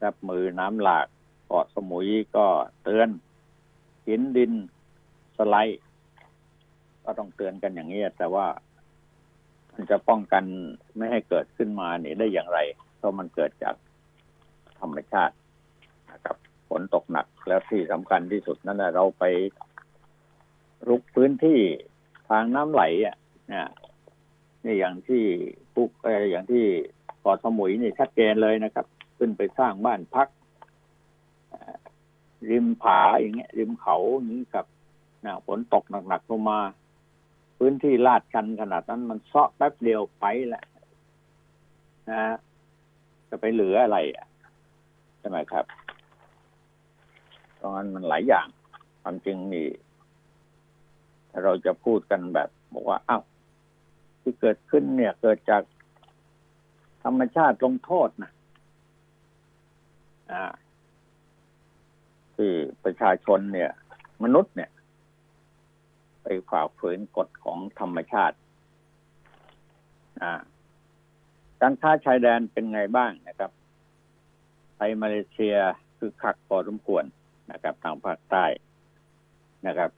[0.03, 1.07] รับมือน้ำหลาก
[1.47, 2.47] เกาะสมุยก็
[2.83, 3.09] เตือน
[4.07, 4.51] หินดิน
[5.37, 5.81] สไลด์
[7.03, 8.47] ก็ต้องเตือนกันอย่างนี้แต่ว่า
[9.73, 10.43] มันจะป้องกัน
[10.97, 12.59] ไม่ให้เกิดขึ้นมานี่ได้อย่างไร
[12.97, 13.75] เพราะมันเกิดจาก
[14.79, 15.35] ธรรมชาติ
[16.11, 16.37] นะครับ
[16.69, 19.23] ฝนตกหนักแล้วที่สำคัญที่สุดนั่นแหละเราไป
[20.87, 21.59] รุกพื้นที่
[22.29, 23.15] ทางน้ำไหลอะ
[24.63, 25.23] นะนี่อย่างที่
[25.75, 26.63] ปุกออย่างที่
[27.21, 28.85] เกาะสมุยนี่ชัดเจนเลยนะครับ
[29.17, 30.27] ขึ้นไปสร้างบ้านพัก
[32.49, 34.65] ริมผาอย่างเงี้ย ริมเขาอย่างนี้กับ
[35.25, 36.59] นะฝนตกหนักๆลงมา
[37.57, 40.65] พื้นที่ลาดชันขนาดนั้นมันเซาะแป๊บเดียวไปแหละ
[42.09, 42.21] นะ
[43.29, 44.27] จะไปเหลืออะไรอะ
[45.19, 45.65] ใช่ไหมครับ
[47.59, 48.47] ตรงนั้นมันหลายอย่าง
[49.01, 49.67] ความจริงนี่
[51.43, 53.23] เราจะพูดกันแบบ บอกว่าอ้าว
[54.23, 55.63] ที่เกิดขึ้นเนี่ย เกิดจาก
[57.03, 58.31] ธรรมชาติลงโทษนะ
[60.31, 60.43] อ่า
[62.35, 62.51] ที่
[62.83, 63.71] ประชาชนเนี่ย
[64.23, 64.71] มนุษย์เนี่ย
[66.23, 68.37] ไปฝ่าฝืนกฎของธรรมชาติ
[71.61, 73.51] การค้าชายแดนเป็นไงบ้างนะครับ
[74.75, 75.55] ไทยมาเลเซีย
[75.97, 77.03] คือขักพอสมควร
[77.51, 78.45] นะครับ ทางภาคใต้
[79.67, 79.89] นะครับ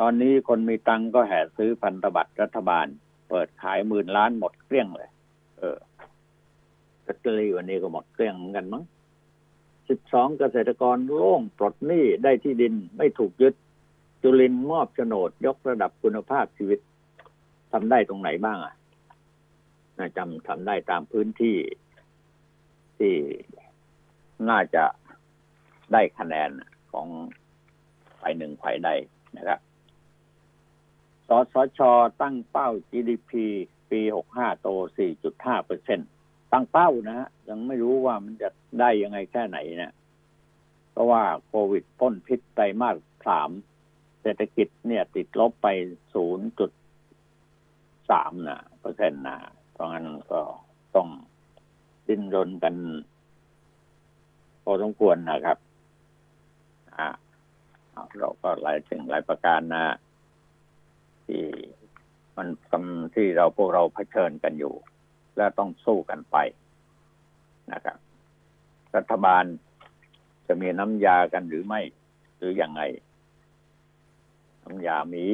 [0.00, 2.86] ตอนนี้คนมีตังก็แห่ซื้อพันธบัตรรัฐบาล
[3.28, 5.10] เปิดขายหมื่นล้านหมดเกลี้ยงเลย
[5.58, 5.78] เออ
[7.06, 8.84] ลอตเตอรี่วันนี้ก็หมดเกลี้ยงเหมือนกันมั้ง
[9.88, 13.54] สิบสองเกษตรกรโล่งปลดหนี้ได้ที่ดินไม่ถูกยึด
[14.22, 16.78] จุลินมอบโฉนดยกระดับคุณภาพชีวิต
[17.72, 18.74] ทำได้ตรงไหนบ้างอะ
[20.16, 21.56] จำทำได้ตามพื้นที่
[22.98, 23.14] ที่
[24.48, 24.84] น่าจะ
[25.92, 26.50] ได้คะแนน
[26.92, 27.06] ของ
[28.20, 28.90] ฝ่ายหนึ่งฝ่ายใด
[29.38, 29.60] นะครับ
[31.30, 31.80] สสช
[32.22, 33.32] ตั้งเป้า GDP
[33.90, 36.00] ปีหกห้าโตสี่จุดห้าเปอร์เซ็น
[36.52, 38.48] ตั้งเป้านะฮะยังไม่รู้ว่ามันจะ
[38.80, 39.94] ได้ยังไงแค่ไหนเนะ
[40.92, 43.50] เพราะว่าโควิดพ้นพิษไตรมาสสาม
[44.22, 45.68] เศรษฐกิจเนี่ยติดลบไป
[47.32, 49.38] 0.3นะเปอร์เซ็นต์นะ
[49.72, 50.40] เพราะงั้นก็
[50.94, 51.08] ต้อง
[52.06, 52.74] ดิ้นรนกัน
[54.64, 55.58] พอสมควรนะครับ
[56.96, 57.08] อ่า
[58.18, 59.94] เราก็หลายสิ่งหลายประการนะ
[61.30, 61.44] ที่
[62.38, 64.74] มันกำที่เราพวกเราเผชิญกันอยู่
[65.36, 66.36] และต้องสู้กันไป
[67.72, 67.96] นะครับ
[68.96, 69.44] รัฐบาล
[70.46, 71.80] จะมีน้ำยากันหรือไม่
[72.36, 72.82] หรืออยังไง
[74.64, 75.26] น้ำยามี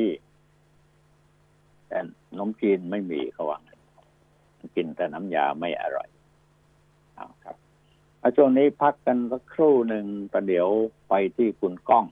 [1.89, 1.99] แต่
[2.39, 3.63] นมจีนไม่มีเขาว่าง
[4.77, 6.09] กินแต่น้ำยาไม่อร่อย
[7.15, 7.57] เอาครับ
[8.19, 10.69] เอาช่วงนี้พักกันสักครู่หนึ่งประเดี๋ยว
[11.09, 12.05] ไปที่คุณก้อง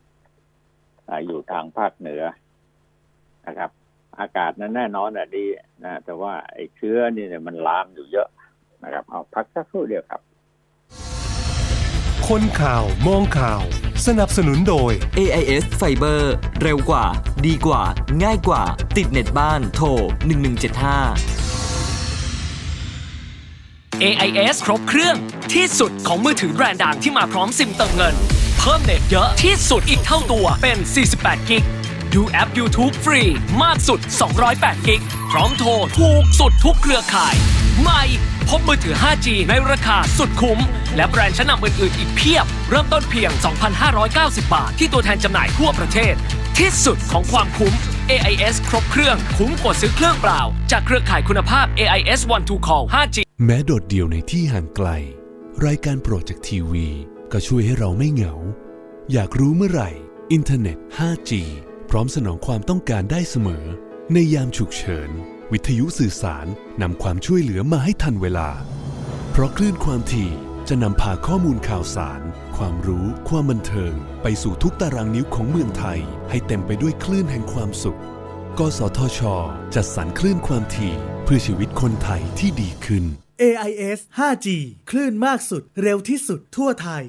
[1.08, 2.22] ออยู่ทางภาคเหนือ
[3.46, 3.70] นะครับ
[4.20, 5.46] อากาศนั้นแน่นอนอะดี
[5.84, 8.28] นะแต่ว่าไอ้เชื้อนี่เนี่ยมันลามอยู่เยอะ
[8.84, 10.20] นะครับ เอาพักสักครู่เดียวครับ
[12.28, 13.62] คนข่าวมองข่าว
[14.06, 16.22] สนับสนุนโดย AIS Fiber
[16.62, 17.04] เร็วกว่า
[17.46, 17.82] ดีกว่า
[18.22, 18.62] ง่ายกว่า
[18.96, 20.02] ติดเน็ตบ้านโทร 1175
[24.04, 25.16] AIS ครบเครื่อง
[25.54, 28.14] ที่สุดของมือถือแบรนด์ดังที่มาพร้อมซิมเติมเงิน
[28.58, 30.78] เพิ่มเน็ตเยอะที่สุดอีกเท่าตัวเป็น
[31.14, 31.64] 48 กิก
[32.14, 33.22] ดูแอป YouTube ฟรี
[33.62, 34.00] มากสุด
[34.42, 37.34] 208 กิก พร้อมโทร ถูกสุดทุกเครือข่าย
[37.80, 38.02] ใหม่
[38.48, 40.58] พบมือถือ 5G ในราคาสุดคุ้ม
[40.96, 43.30] และแบรนด์ชั้นนำอื่นๆ อีกเพียบ เริ่มต้นเพียง
[43.92, 46.14] 2,590 บาท ที่ตัวแทนจำหน่ายทั่วประเทศ
[46.58, 47.74] ที่สุดของความคุ้ม
[48.10, 54.88] AIS ครบเครื่องคุ้มกว่าซื้อเครื่องเปล่า จากเครือข่ายคุณภาพ AIS One to Call 5G แม้โดดเดี่ยวในที่ห่างไกล
[55.66, 56.88] รายการโปรดจากทีวี
[57.32, 58.34] ก็ช่วยให้เราไม่เหงา
[59.12, 59.90] อยากรู้เมื่อไหร่
[60.32, 61.32] อินเทอร์เน็ต 5G
[61.94, 63.64] ร้อมสนองความต้องการได้เสมอ
[64.12, 65.10] ในยามฉุกเฉิน
[65.52, 66.46] วิทยุสื่อสาร
[66.82, 68.48] นำความช่วยเหลือมาให้ทันเวลา
[69.30, 70.30] เพราะคลื่นความถี่
[70.68, 72.20] จะนำพาข้อมูลข่าวสาร
[72.56, 77.98] ความรู้ ความบันเทิง ไปสู่ทุกตารางนิ้วของเมืองไทย ให้เต็มไปด้วยคลื่นแห่งความสุข
[78.58, 79.20] กสทช
[79.74, 83.04] จัดสรรคลื่นความถี่เพื่อชีวิตคนไทยที่ดีขึ้น
[83.42, 84.46] AIS 5G
[84.90, 87.04] คลื่นมากสุดเร็วที่สุดทั่วไทย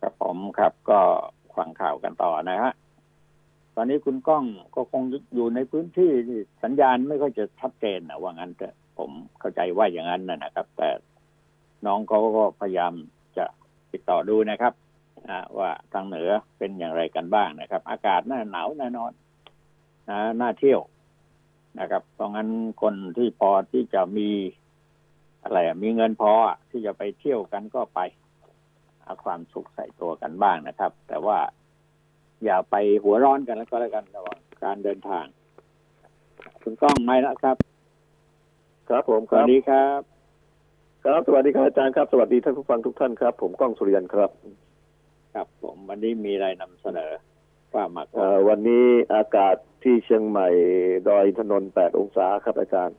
[0.00, 1.00] ครับผมครับก็
[1.56, 2.87] ฟังข่าวกันต่อนะฮะต
[3.78, 5.02] อนนี้คุณก้องก็คง
[5.34, 9.10] อยู่ในพื้นที่ที่สัญญาณไม่ค่อยจะชัดเจนนะว่างั้นแต่ผม
[9.40, 10.88] เข้าใจว่าอย่างนั้นนะครับ แต่
[11.86, 12.92] น้องเขาก็พยายาม
[13.36, 13.44] จะ
[13.92, 14.72] ติดต่อดูนะครับ
[15.58, 19.12] ว่าทางเหนือเป็นอย่างไรกันบ้างนะครับ อากาศน่าหนาวแน่นอน
[20.10, 20.80] นะน่าเที่ยว
[21.80, 22.48] นะครับ เพราะงั้น
[22.82, 24.30] คนที่พอที่จะมี
[25.42, 26.32] อะไรมีเงินพอ
[26.70, 28.00] ที่จะไปเที่ยวกันก็ไป
[29.02, 31.38] เอาความสุขใส่ตัวกันบ้างนะครับ แต่ว่า
[32.44, 35.24] อย่าไปหัวร้อนกันแล้วก็แล้วกันระหว่างการเดินทาง
[36.62, 37.56] คุณก้องไม่แล้วครับ
[38.88, 40.00] ครับผมสควัรัสบดีครับ
[41.04, 44.30] ครับสวัสดีครับอาจารย์ครับสวัสดีท่านผู้ฟังทุกท่านครับ ผมก้องสุริยันครับ
[45.34, 47.10] ครับผมวันนี้มีอะไรนำเสนอ
[47.74, 50.48] ว่ามาก่อเอ่นอวันนี้อากาศที่เชียงใหม่
[51.08, 52.96] ดอยอินทนนท์8องศาครับอาจารย์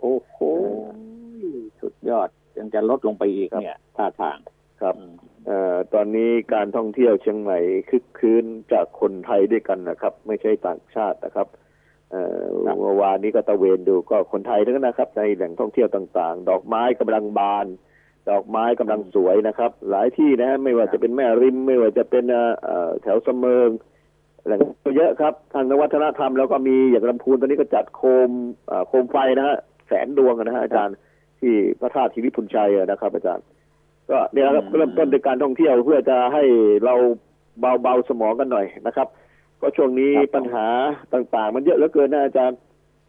[0.00, 0.36] โอ้โห
[1.80, 2.28] สุดยอด
[2.58, 4.38] ยังจะลดลงไปอีกเนี่ยท่าทาง
[4.80, 7.58] ครับ อืมเอ่อตอนนี้การท่องเที่ยวเชียงใหม่
[7.90, 11.46] คึกคืนจากคนไทยด้วยกันนะครับ ไม่ใช่ต่างชาตินะครับ
[12.10, 12.44] เอ่อ
[12.80, 17.66] เมื่อวานนี้ก็ตะเวนดูก็คนไทยทั้งนั้นนะครับ ในแหล่งท่องเที่ยวต่าง ๆ ดอกไม้กำลังบาน
[18.30, 23.68] ดอกไม้กำลังสวยนะครับ หลายที่นะไม่ว่าจะเป็นแม่ริม ไม่ว่าจะเป็นเอ่อเอ่อแถวเสมิง
[24.46, 24.60] แหล่ง
[24.96, 28.30] เยอะครับ ทางวัฒนธรรมแล้วก็มีอย่างลำพูนตอนนี้ก็จัดโคม
[28.68, 29.56] เอ่อโคมไฟนะฮะ
[29.88, 30.96] แสนดวงนะฮะอาจารย์
[31.40, 33.44] ที่พระธาตุทิวิพุนชัยอะนะครับอาจารย์
[34.10, 36.42] ก็เนี่ยนะครับเริ่มต้นด้วยการท่องเที่ยวเพื่อจะให้
[36.84, 36.94] เรา
[37.60, 39.08] เบาเบาๆสมองกันหน่อยนะครับ
[39.60, 40.66] ก็ช่วงนี้ปัญหา
[41.14, 42.58] ต่างๆ มันเยอะเหลือเกินนะอาจารย์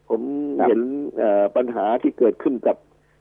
[0.09, 0.21] ผม
[0.65, 0.79] เห็น
[1.17, 2.77] เอ่อปัญหาที่เกิดขึ้นกับ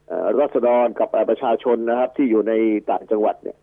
[0.08, 2.52] เอ่อรัษฎรกับเอ่อประชาชนนะครับ ที่อยู่ใน
[2.90, 3.58] ต่างจังหวัดเนี่ย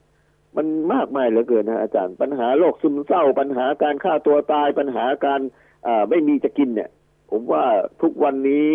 [0.57, 5.41] มันมากมายเหลือเกินนะอาจารย์ ปัญหาโรคซึมเศร้า ปัญหาการฆ่าตัวตายปัญหาการ
[5.83, 6.89] เอ่อไม่มีจะกินเนี่ย
[7.31, 7.65] ผมว่า
[8.01, 8.69] ทุกวันนี้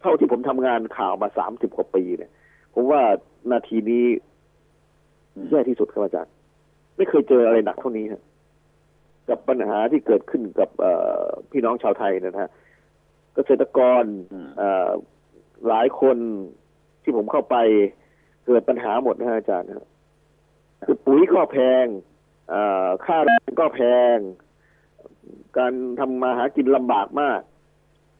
[0.00, 2.30] เท่าที่ผมทำงานข่าวมาสามสิบกว่าปีเนี่ย
[2.74, 3.02] ผมว่า
[3.52, 4.06] นาทีนี้
[5.50, 6.32] แย่ที่สุดครับอาจารย์
[6.96, 8.22] ไม่เคยเจออะไรหนักเท่านี้ฮะ
[9.28, 12.50] กับปัญหาที่เกิดขึ้นกับเอ่อพี่น้องชาวไทยนะฮะ
[13.34, 14.90] เกษตรกรอืมเอ่อ
[15.68, 16.16] หลายคน
[17.02, 17.56] ที่ผมเข้าไป
[18.46, 19.88] เกิดปัญหาหมดนะฮะอาจารย์นะ
[20.84, 21.86] คือปุ๋ยก็แพง
[22.50, 23.80] เอ่อค่าแรงก็แพ
[24.14, 24.16] ง
[25.58, 27.40] การทำมาหากินลำบากมาก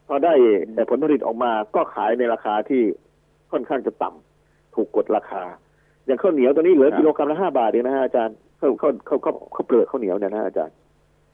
[0.07, 0.33] พอได้
[0.73, 2.81] แต่ผลผลิตออกมาก็ขายในราคาที่
[3.51, 5.43] ค่อนข้างจะต่ำถูกกดราคา
[6.05, 10.75] อย่างข้าวเหนียวตอนนี้เหลือครับกิโลกรัมละห้าบาทเองนะฮะอาจารย์ข้าวข้าวข้าวข้าวข้าวเปลือกข้าวเหนียวเนี่ยนะฮะอาจารย์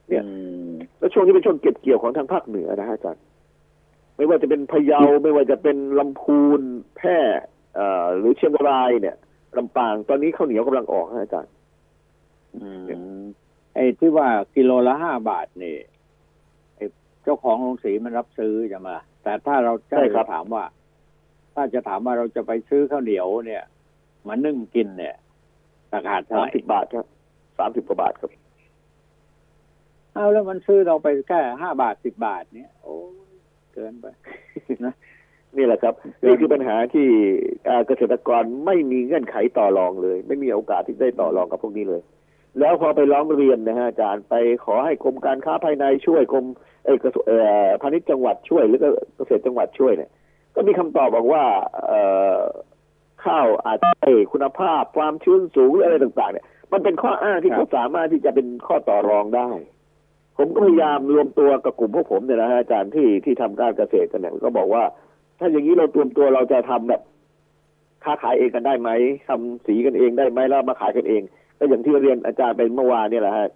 [0.10, 0.32] เนี่ยอื
[0.70, 3.24] มแล้วช่วงนี้เป็นช่วงเก็บเกี่ยวของทางภาคเหนือนะฮะอาจารย์
[4.16, 6.62] ไม่ว่าจะเป็นพะเยาไม่ว่าจะเป็นลำพูน
[6.98, 7.20] แพร่
[7.76, 9.16] เอ่อหรือเชียงรายเนี่ย
[9.58, 11.52] ลำปางตอนนี้ข้าวเหนียวกำลังออกฮะอาจารย์
[12.56, 12.68] อื
[13.22, 13.24] ม
[13.76, 15.78] ไอ้ที่ว่ากิโลละห้าบาทนี่
[16.76, 16.86] ไอ้
[17.24, 20.64] เจ้าของโรงสีมันรับซื้อจะมา แต่ถ้าเราใช่ครับจะถามว่า
[21.56, 23.64] ถ้าจะถามว่าเราจะไปซื้อข้าวเหนียวเนี่ย
[24.30, 25.16] มานึ่งกินเนี่ย
[25.94, 27.06] ราคาเท่าสาไหมร่สิบบาทครับ
[27.58, 28.32] สามสิบกว่าบาทครับ
[30.14, 33.14] เอาแล้วมันซื้อเราไปแค่ห้าบาทสิบบาทเนี่ย โอ้ย
[33.74, 34.06] เกินไป
[34.86, 34.94] นะ
[35.58, 37.08] นี่แหละครับเกินนี่คือปัญหาที่
[37.70, 42.02] อ่าเกษตรกรไม่มีเงื่อนไขต่อรองเลย ไม่มีโอกาสที่ได้ต่อรองกับพวกนี้เลย
[42.60, 44.36] แล้วพอไปร้องเรียนนะฮะอาจารย์ไป
[44.66, 46.46] ขอให้กรมการค้าภายในช่วยกรม
[46.86, 50.12] เอกระทรวงเอ่อพาณิชย์จังหวัดช่วยหรือก็เกษตรจังหวัดช่วยเนี่ย
[50.56, 51.44] ก็มีคำตอบบอกว่า
[51.88, 52.02] เอ่
[52.36, 52.40] อ
[53.26, 59.50] ข้าวอาจจะได้คุณภาพความชื้นสูงหรืออะไรต่าง ๆ เนี่ย มันเป็นข้ออ้างที่ครับเขาสามารถที่จะเป็นข้อต่อรองได้
[60.38, 64.84] ผมก็พยายามรวมตัวกับกลุ่มพวกผมเนี่ยนะฮะอาจารย์ที่ที่ทำการเกษตรกันเนี่ยก็บอกว่า
[65.40, 67.02] ถ้าอย่างนี้เรารวมตัวเราจะทำแบบ
[68.04, 68.90] ค้าขายเองกันได้ไหม
[69.28, 71.22] ทำสีกันเองได้ไหมแล้วมาขายกันเอง
[71.60, 73.50] ก็อย่างที่เรียนอาจารย์ไปเมื่อวานเนี่ยแหละฮะ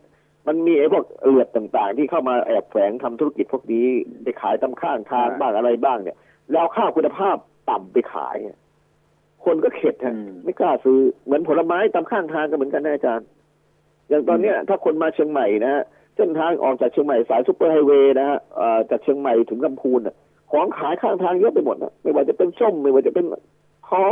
[0.48, 3.86] มันมีไอ้พวกเอือดต่างๆ ที่เข้ามาแอบแฝงทำธุรกิจพวกนี้
[4.24, 6.18] ไปขายตามข้างทางบ้างอะไรบ้างเนี่ย
[6.52, 7.36] แล้วเอาข้าวคุณภาพ
[7.70, 8.58] ต่ำไปขายเนี่ย
[9.46, 13.28] คนก็เข็ดฮะอืมไม่กล้าซื้อเหมือนผลไม้ตามข้างทางก็เหมือนกันนะอาจารย์
[14.10, 15.84] อย่างตอนเนี้ย ถ้าคนมาเชียงใหม่นะฮะ
[16.16, 20.16] เส้นทางออกจากเชียงใหม่สายซุปเปอร์ไฮเวย์นะฮะเอ่อจากเชียงใหม่ถึงลำพูนน่ะ
[20.52, 23.26] ของขายข้างทางเยอะไปหมดนะไม่ว่าจะเป็นส้มไม่ว่าจะเป็น
[23.88, 24.04] คอ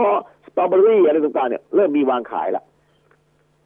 [0.46, 2.63] สตรอเบอรี่อะไรต่างๆเนี่ยเริ่มมีวางขายละ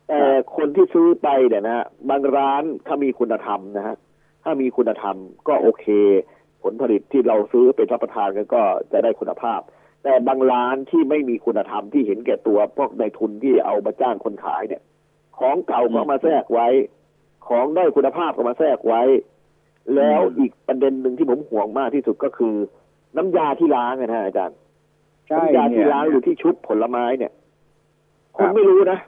[0.08, 0.20] แต่
[0.56, 3.96] คนที่ซื้อไปเนี่ยนะฮะบางร้านถ้ามีคุณธรรมนะฮะ
[4.44, 5.16] ถ้ามีคุณธรรม
[5.48, 5.86] ก็โอเค
[6.64, 9.62] ผลผลิตที่เราซื้อเป็นรับประทานกันก็จะได้คุณภาพ
[10.04, 14.82] แต่บางร้านที่ไม่มีคุณธรรมที่เห็นแก่ตัวพวกนายทุนที่เอามาจ้างคนขายเนี่ย
[15.40, 16.68] ของเก่าก็มาแทรกไว้
[17.48, 19.02] ของด้อยคุณภาพก็มาแทรกไว้
[19.96, 22.56] แล้วอีกประเด็นหนึ่งที่ผมห่วงมากที่สุดก็คือ
[23.18, 24.58] น้ำยาที่ล้างนะฮะอาจารย์
[25.28, 27.32] ใช่น้ำยาที่เนี่ยล้างหรือที่ชุบผลไม้เนี่ย
[28.38, 29.00] คครับนไม่รู้นะ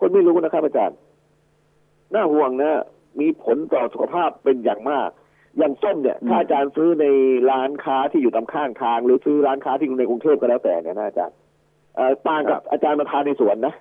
[0.00, 0.96] คนไม่รู้นะครับอาจารย์
[2.14, 2.70] น่าห่วงนะ
[3.20, 5.10] มีผลต่อสุขภาพเป็นอย่างมาก
[5.58, 7.06] อย่างส้มเนี่ย ถ้าอาจารย์ซื้อใน
[7.50, 11.36] ร้านค้าที่อยู่ตามข้างทาง หรือซื้อร้านค้าที่อยู่ในกรุงเทพก็แล้วแต่เนี่ยนะอาจารย์
[11.96, 13.74] เอ่อต่างกับอาจารย์มาทานในสวนนะ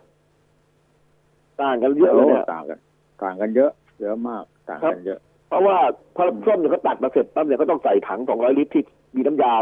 [1.62, 2.80] ต่างกันเยอะเลยโอ้เนี่ยต่างกัน
[3.24, 5.78] ต่างกันเยอะเยอะมากต่างกันเยอะ เพราะว่า
[6.16, 8.84] พอส้มเนี่ยเขาตัดมาเสร็จปั๊บเนี่ยก็ต้องใส่ถังสองร้อยลิตรที่
[9.16, 9.54] มีน้ำยา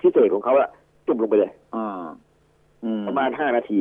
[0.00, 0.68] พิเศษของเขาอะ
[1.06, 1.88] จุ่มลงไปเลยอ่า
[2.84, 3.80] อืมประมาณห้านาที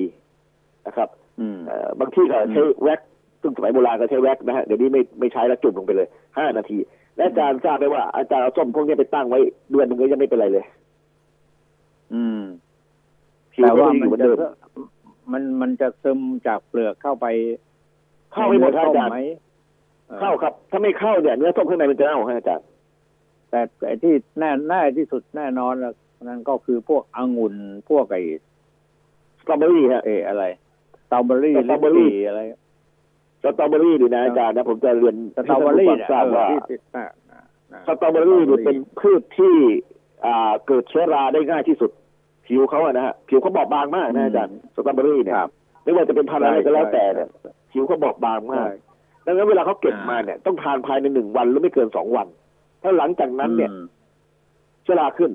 [0.88, 3.10] นะครับอืมเอ่อบางที่ก็ใช้แว็กซ์
[3.42, 6.78] ซึ่งสมัยโบราณก็ใช้แว็กซ์นะฮะเดี๋ยวนี้ไม่ไม่ใช้แล้วจุ่มลงไปเลยห้านาที
[7.16, 9.40] และอาจารย์ทราบไหมว่าอาจารย์เอาส้มพวกนี้ไปตั้งไว้
[9.72, 10.66] เดือนหนึ่งก็ยังไม่เป็นไรเลย
[12.14, 12.42] อืม
[13.54, 14.38] ผิวแต่ก็ว่ายังมันยู่เหมือนจะเดิม
[15.32, 17.26] มันมันจะซึมจากเปลือกเข้าไป
[18.34, 19.42] เข้าไม่หมดฮะอาจารย์ในเนื้อส้มไห
[20.10, 22.66] มออเข้าครับ ถ้าไม่เข้าเนี่ยเนื้อส้มข้างในมันจะเน่าฮะอาจารย์
[23.50, 27.56] แต่ไอ้ที่แน่แน่ที่สุดแน่นอนแล้วนั่นก็คือพวกองุ่น
[27.90, 28.22] พวกไอ้
[29.40, 30.44] สตรอเบอรี่ฮะเอออะไร
[31.02, 32.42] สตรอเบอรี่สตรอเบอรี่ลิ้นจี่อะไร
[33.46, 37.42] สตรอเบอรี่นี่นะอาจารย์นะผมจะเรียนสตรอเบอรี่ให้เนี่ยท่านผู้ฟังทราบว่าเออที่ที่น่ะน่ะ
[37.74, 39.56] น่ะสตรอเบอรี่เนี่ยเป็นพืชที่
[40.26, 41.92] อ่าเกิดเชื้อราได้ง่ายที่สุด
[42.46, 45.50] ผิวเขาอะนะฮะผิวเขาบอบบางมากนะอาจารย์สตรอเบอรี่เนี่ยครับ
[45.84, 48.76] ไม่ว่าจะเป็นพันธุ์อะไรก็แล้วแต่เนี่ยใช่ผิวเขาบอบบางมากใช่
[49.26, 52.28] ดังนั้นเวลาเขาเก็บอ่ามมาเนี่ยต้องทานภายในหนึ่งวันหรือไม่เกินสองวัน
[52.84, 53.86] ถ้าหลังจากนั้นเนี่ยอืม
[54.84, 55.32] เชื้อราขึ้น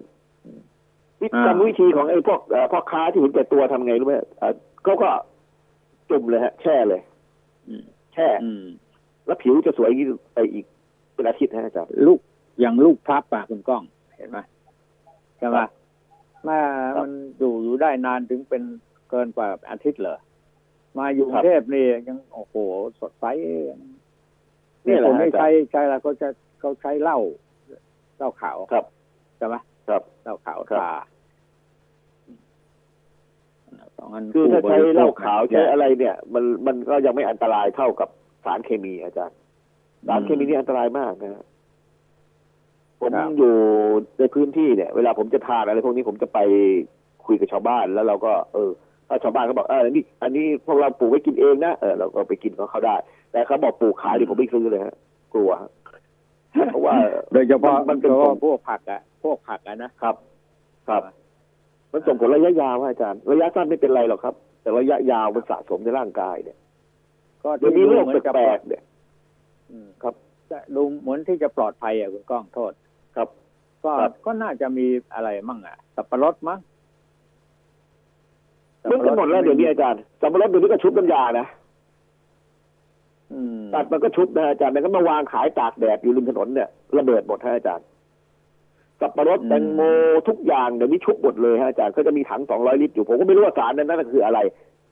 [1.22, 4.52] วิธีอ่ากรรมวิธีของไอ้พวกเอ่อพ่อค้าที่เห็นแก่ตัวทำไงรู้ไหมเอ่อ
[4.84, 5.08] เขาก็
[6.10, 7.00] จุ่มเลยฮะ แช่เลย
[7.68, 8.64] อืมแช่อืม
[9.26, 10.64] แล้วผิวจะสวยยิ่งไปอีก
[11.14, 12.20] เป็นอาทิตย์นะอาจารย์ลูก
[12.60, 13.82] อย่างลูกพลับอะคุณก้อง
[14.16, 14.38] เห็นไหม
[15.38, 15.58] ใช่ไหม
[16.48, 16.60] มา
[16.94, 18.62] ครับมันอยู่อยู่ได้นานถึงเป็น
[19.10, 20.18] เกินกว่าอาทิตย์เหรอ
[20.98, 22.54] มาอยู่กครัรุบงเทพนี่ยังโอ้โห
[23.00, 23.24] สดใส
[24.86, 26.28] นี่แหละคนไม่อาจารย์ใช้ใช้อะไรเขาจะ
[26.60, 27.18] เขาใช้เหล้า
[28.18, 28.84] เหล้าขาวครับ
[29.38, 29.56] ใช่ไหม
[29.88, 31.19] ครับเหล้าขาวครับตาสองอัน
[34.34, 38.08] คือถ้าใช้ผู้บริโภเหล้าขาวนี่ใช้ยอะไรเนี่ย มันมันก็ยังไม่อันตรายเท่ากับ
[38.44, 39.36] สารเคมีอาจารย์
[40.06, 41.44] สารเคมีนี่อันตรายมากนะฮะ
[43.00, 43.54] ผมครับอยู่
[44.18, 46.38] ในพื้นที่เนี่ย เวลาผมจะทานอะไรพวกนี้ผมจะไป
[47.26, 48.70] คุยกับชาวบ้านแล้วเราก็ เออ
[49.08, 52.96] ถ้าชาวบ้านเขาบอกเอออันนี้อันนี้พวกเราปลูกไว้กินเองนะเออเราก็ไปกินของเขาได้
[53.32, 54.94] แต่เขาบอกปลูกขายดิผมไม่ซื้อเลยฮะ
[55.34, 55.70] กลัวฮะ
[56.70, 56.96] เพราะว่า
[57.32, 60.14] โดยเฉพาะมันเป็นโดยเฉผพาะลพวกผักอะพวกผักอะนะครับ
[60.88, 61.02] ครับ
[61.92, 66.58] มันส่งผลระยะยาวฮะอาจารย์ ระยะสั้นไม่เป็นไรหรอกครับ แต่ระยะยาวมันสะสมในร่างกายเนี่ย
[67.42, 68.82] ก็เดี๋ยวมีโรคเหมือนจะแปลกๆเนี่ย
[69.70, 70.14] อืมครับ
[70.50, 72.72] จะดูเหมือนที่จะปลอดภัยอะคุณก้องโทษ
[73.16, 73.28] ครับ
[73.84, 76.58] ก็ครับก็น่าจะมีอะไรมั่งอะ สับปะรดมั้ง
[78.82, 81.46] เหมือนกันหมดแล้วเดี๋ยวนี้อาจารย์สับปะรดเดี๋ยวนี้ก็ชุบน้ำยานะ
[83.32, 86.68] อืมตัดมันก็ชุบนะอาจารย์มันก็มาวางขายตากแดดอยู่ริมถนนเนี่ย
[86.98, 87.86] ระเบิดหมดฮะอาจารย์
[89.00, 89.80] สับปะรดแตงโม
[90.28, 94.38] ทุกอย่างเดี๋ยวนี้ชุบหมดเลยฮะอาจารย์ก็จะมีถังสองร้อยลิตรอยู่ผมก็ไม่รู้ว่าสารนั้นนั่นคืออะไร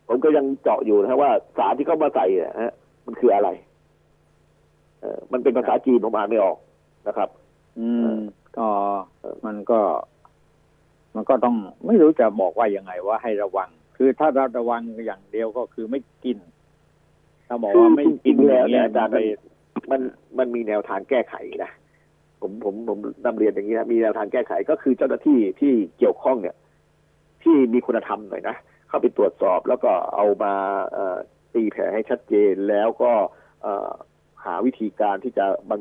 [0.08, 2.72] ผมก็ยังเจาะอยู่นะว่าสารที่เขามาใส่เนี่ยฮะ
[3.06, 3.48] มันคืออะไร
[5.00, 6.56] เออมันเป็นภาษาจีนผมอ่านไม่ออก
[7.06, 7.28] นะครับ
[7.78, 8.14] อืม
[8.58, 8.68] ก็
[9.46, 9.80] มันก็
[11.14, 11.56] มันก็ต้อง
[11.86, 16.38] ไม่รู้จะบอกว่ายังไงว่าให้ระวัง คือถ้าเราระวังอย่างเดียวก็คือไม่กิน
[17.48, 19.18] ถ้าบอกว่าไม่กินจริงๆแล้วอย่างเนี่เงี้ยยอาจารย์ไป
[19.90, 20.00] มัน
[20.38, 21.34] มันมีแนวทางแก้ไข
[21.64, 21.72] นะ
[22.40, 26.56] ผมผมผมนำเรียนอย่างนี้นะมีแนวทางแก้ไขก็คือเจ้าหน้าที่ที่เกี่ยวข้องเนี่ย
[27.42, 28.56] ที่มีคุณธรรมหน่อยนะ
[28.88, 30.54] เข้าไปตรวจสอบแล้วก็เอามา
[31.54, 33.12] ตีแผ่ให้ชัดเจนแล้วก็
[34.44, 35.80] หาวิธีการที่จะบัง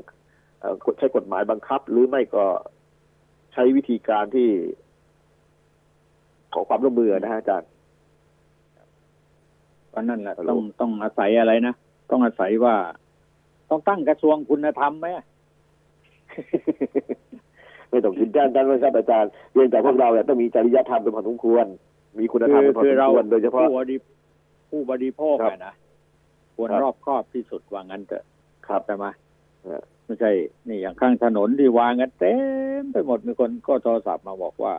[1.00, 2.46] ใช้กฎหมายบังคับ หรือไม่ก็
[3.54, 4.50] ใช้วิธีการที่
[6.54, 7.70] ขอความร่วมมือนะฮะอาจารย์
[9.94, 11.74] ก็นั่นแหละต้องต้องอาศัยอะไรนะ
[12.12, 12.76] ต้องอาศัยว่า
[13.70, 15.08] ต้องตั้งกระทรวงคุณธรรมไหม
[17.90, 21.66] ไม่ต้องคิดด้านด้านว่าครับอาจารย์เพียงแต่พวกเราเนี่ยต้องมีจริยธรรมเป็นพอสมควร
[22.20, 23.98] มีคุณธรรมคือเป็นพอคือสมเราควรโดยเฉพาะผู้บริ
[24.72, 25.74] ผู้บริโภคครับอะนะ
[26.56, 28.24] ควรครับรอบครอบที่สุดว่างั้นเถอะ
[28.68, 29.06] ครับใช่ไหม
[29.64, 30.32] เออไม่ใช่
[30.68, 32.34] นี่อย่างข้างถนนที่วางกันเต็
[32.82, 34.74] มไปหมดมีคนก็โทรศัพท์มาบอกว่า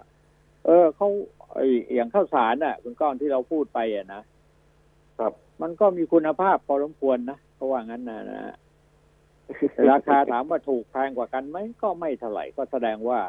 [0.67, 1.09] เออเขา
[1.55, 1.59] ไอ
[1.95, 4.23] อย่างข้าวสารน่ะคุณก้อนที่เราพูดไปอะนะ
[5.19, 5.33] ครับ
[5.63, 8.53] มันก็มีคุณภาพพอสมควรนะเพราะว่างั้นนะนะแต่
[9.91, 13.21] ราคาถามว่าถูกแพงกว่ากันไหมก็ไม่เท่าไหร่ก็แสดงว่า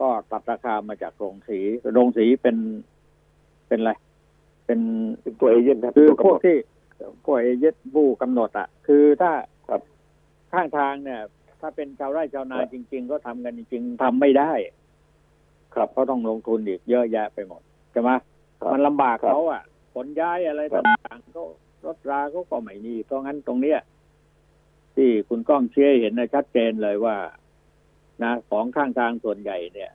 [0.00, 1.58] ก็ตัดราคามาจากโรงสี
[1.94, 2.56] โรงสีเป็น
[3.68, 3.92] เป็นอะไร
[4.66, 4.80] เป็น
[5.20, 6.56] เป็นตัวเอเย่นนะคือตัวกำพหวนกดที่
[7.24, 9.32] พวกเอเย่นผู้กำหนดอะ คือถ้า
[9.68, 9.80] ครับ
[10.52, 11.20] ข้างทางเนี่ย
[11.60, 14.52] ถ้าเป็นชาวไร่ชาวนาครับจริง ๆ ก็ทำกันจริง ๆทำไม่ได้
[15.74, 17.62] ครับเพราะต้องลงทุนอีกเยอะแยะไปหมด
[17.92, 18.10] ใช่ไหม
[18.60, 19.62] ครับมันลำบากครับเขาอะ
[19.94, 21.42] ขนย้ายอะไรครับต่างๆก็
[21.86, 23.78] รถราเขาก็ไม่มีเพราะงั้นตรงเนี้ย
[24.96, 27.16] ที่คุณก้องเชื่อเห็นนะชัดเจนเลยว่า
[28.22, 29.92] นะของข้างทางส่วนใหญ่เนี่ย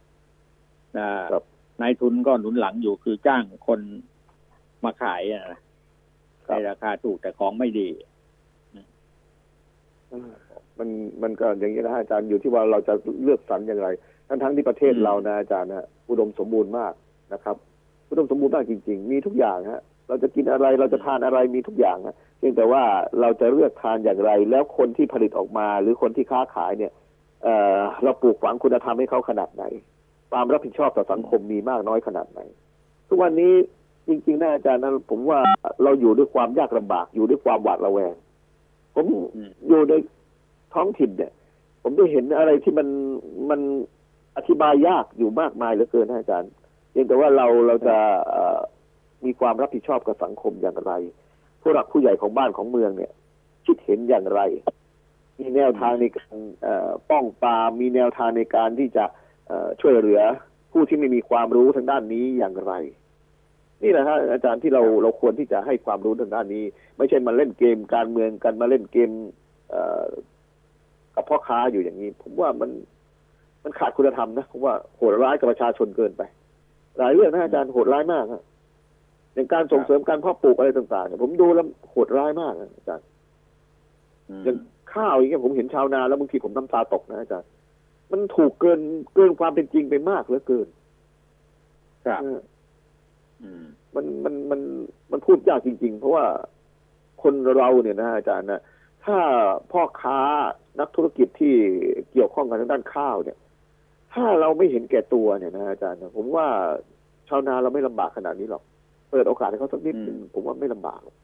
[0.98, 1.44] นะครับ
[1.82, 3.80] นายทุนก็หนุนหลังอยู่คือจ้างคน
[4.84, 5.60] มาขายอะนะ
[6.48, 7.90] ในราคาถูกแต่ของไม่ดี
[10.80, 10.90] มัน
[11.22, 12.94] มันก็อย่างนี้นะฮะอาจารย์อยู่ที่ว่าเราจะ
[13.24, 13.88] เลือกสรรอย่างไร
[14.28, 16.94] ทั้งทั้งที่ประเทศอืมเรานะอาจารย์นะอุดมสมบูรณ์มาก
[17.34, 17.56] นะครับ
[18.10, 19.82] อุดมสมบูรณ์มากจริง ๆ มีทุกอย่างฮะ
[20.12, 22.84] เราจะกินอะไรเราจะทานอะไรมีทุกอย่างฮะเพียงแต่ว่า
[23.20, 26.92] เราจะเลือกทานอย่างไร แล้วคนที่ผลิตออกมา หรือคนที่ค้าขายเนี่ย
[27.44, 29.64] เเราปลูกฝังคุณธรรมให้เขาขนาดไหน
[30.32, 32.40] ความรับผิดชอบต่อสังคมมีมากน้อยขนาดไหน
[33.10, 33.54] ทุกวันนี้
[34.08, 35.40] จริงๆนะอาจารย์นะผมว่า
[35.84, 38.14] เราอยู่ด้วยความยากลำบากอยู่ด้วยความหวาดระแวง
[38.96, 39.06] ผม
[39.68, 39.94] อยู่ใน
[40.74, 41.32] ท้องถิ่นเนี่ย
[41.84, 42.88] ผมได้เห็นอะไรที่มัน
[43.50, 43.62] มัน
[44.38, 46.52] อธิบายยากอยู่มากมายเหลือเกินนะอาจารย์
[46.92, 47.98] เพียงแต่ว่าเราเราจะ
[49.26, 50.92] มีความรับผิดชอบกับสังคมอย่างไร
[51.62, 53.12] ผู้หลักผู้ใหญ่ของบ้านของเมืองเนี่ย
[53.66, 54.42] คิดเห็นอย่างไร
[55.40, 59.06] มีแนวทางในการเอ่อป้องปรามมีแนวทางในการที่จะ
[59.48, 60.22] เอ่อช่วยเหลือ
[60.72, 62.74] ผู้ที่ไม่มีความรู้ทางด้านนี้อย่างไร
[63.84, 66.64] นี่แหละฮะอาจารย์ที่เราเราควรที่จะให้ความรู้ทางด้านนี้
[66.98, 69.10] ไม่ใช่มาเล่นเกมการเมืองกันมาเล่นเกม
[69.70, 70.06] เอ่อ
[71.16, 72.70] กับพ่อค้าอยู่อย่างนี้ ผมว่ามัน
[73.64, 76.22] มันขาดคุณธรรมนะผมว่าโหดร้ายกับประชาชนเกินไป
[76.98, 78.42] หลายเรื่องนะอาจารย์โหดร้ายมากฮะ
[79.34, 83.06] อย่างการส่งเสริมการเพาะปลูกอะไรต่างๆเนี่ยผมดูแล้วโหดร้ายมากนะอาจารย์
[84.30, 84.58] อืมอย่าง
[84.94, 87.50] ข้าวอย่างเงี้ยผมเห็นชาวนาแล้วบางทีผมน้ำตาตกนะอาจารย์
[88.12, 88.82] มันถูกเกิน
[89.16, 90.68] เกินความเป็นจริงไปมากเหลือเกิน
[92.06, 92.40] ครับเออ
[93.42, 93.64] อืม
[93.96, 94.62] มันมันมัน
[95.12, 96.26] มันพูดยากจริง ๆ เพราะว่า
[97.24, 98.62] คนเราเนี่ยนะอาจารย์นะ
[99.06, 99.18] ถ้า
[99.72, 100.20] พ่อค้า
[100.80, 101.56] นักธุรกิจที่
[102.12, 103.38] เกี่ยวข้องกันทางด้านข้าวเนี่ย
[104.14, 106.48] ถ้าเราไม่เห็นแก่ตัวเนี่ยนะอาจารย์นะผมว่า
[107.28, 108.64] ชาวนาเราไม่ลำบากขนาดนี้หรอก
[109.12, 111.16] เปิดโอกาสให้เขาสักนิดหนึงผมว่าไม่ลำบากหรอก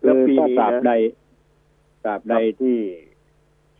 [0.00, 0.92] คืแล้วอปีถ้านี้ตราบนะใด
[2.04, 2.76] ตราบใดที่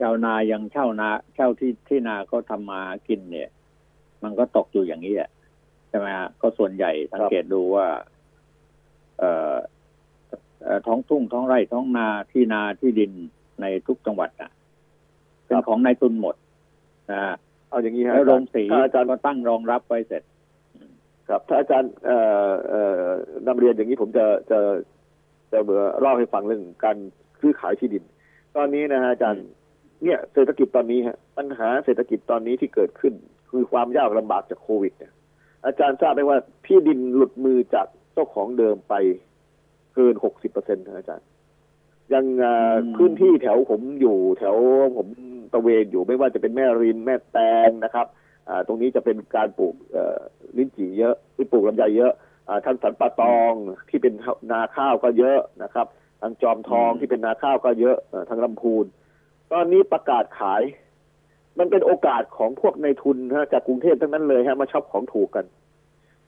[0.00, 3.48] ชาวนายังเช่านา เช่าที่ที่นาเขาทำมาหากินเนี่ย
[4.22, 5.30] มันก็ตกอยู่อย่างนี้แหละ
[5.88, 7.86] ใช่ไหมฮะก็ส่วนใหญ่สังเกตดูว่า
[9.18, 9.54] เอ่อ
[10.62, 13.12] เอ่อท้องทุ่งท้องไร่ท้องนาที่นาที่ดิน
[13.60, 14.50] ในทุกจังหวัดอะ
[15.44, 16.36] เป็นของนายทุนหมด
[17.10, 17.34] นะฮะ
[17.68, 20.22] เอาอย่างนี้ฮะแล้วโรงสีถ้าอาจารย์ก็ตั้งรองรับไว้เสร็จ
[21.28, 22.16] ครับถ้าอาจารย์เอ่
[22.48, 23.06] อเอ่อ
[23.46, 24.58] นำเรียนอย่างนี้ผมจะจะ
[25.52, 26.96] จะเบื่อเล่าให้ฟังเรื่องการ
[27.40, 28.04] ซื้อขายที่ดิน
[28.56, 29.44] ตอนนี้นะฮะอาจารย์
[30.04, 33.14] เนี่ยเศรษฐกิจตอนนี้ฮะปัญหาเศรษฐกิจตอนนี้ที่เกิดขึ้น
[33.50, 35.12] คือความยากลำบากจากโควิดเนี่ย
[35.66, 38.94] อาจารย์ทราบไหมว่าที่ดินหลุดมือจากเจ้าของเดิมไป
[39.94, 41.26] เกินหกสิบเปอร์เซ็นต์อาจารย์
[42.12, 44.56] ยังเอ่ออมพื้นที่แถวผมอยู่แถว
[44.96, 45.08] ผม
[45.52, 48.21] ตะเวนอยู่ไม่ว่าจะเป็นแม่ริมแม่แตงนะครับอ่า
[48.66, 50.18] ตรงนี้จะเป็นการปลูกเอ่อ
[50.56, 52.12] ลิ้นจี่เยอะที่ปลูกลำไยเยอะ
[52.48, 53.52] อ่าทางสันป่าตอง
[53.88, 54.14] ที่เป็น
[54.52, 55.86] นาข้าวก็เยอะนะครับ
[56.20, 58.84] ทางจอมทองอืมที่เป็นนาข้าวก็เยอะเอ่อทางลำพูน
[59.52, 60.62] ตอนนี้ประกาศขาย
[61.58, 65.44] มันเป็นโอกาสของพวกในทุนฮะจากกรุงเทพทั้งนั้นเลยฮะมาช็อปของถูกกัน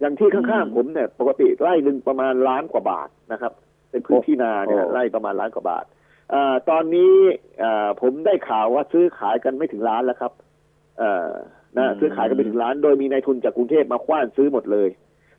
[0.01, 3.53] อย่างที่ข้างๆผมเนี่ย ปกติไร่หนึ่งประมาณล้านกว่าบาทนะครับ
[3.91, 5.85] เป็นพื้นที่นาเนี่ยโอ้ไร่ประมาณล้านกว่าบาท
[6.33, 7.13] อ่าตอนนี้
[7.63, 10.33] อ่าผมได้ข่าวว่าซื้อขายกันไม่ถึงล้านแล้วครับ
[10.99, 11.31] เอ่อ
[11.79, 14.89] นะซื้อขายกันไปถึงล้าน โดยมีนายทุนจากกรุงเทพมาคว้านซื้อหมดเลย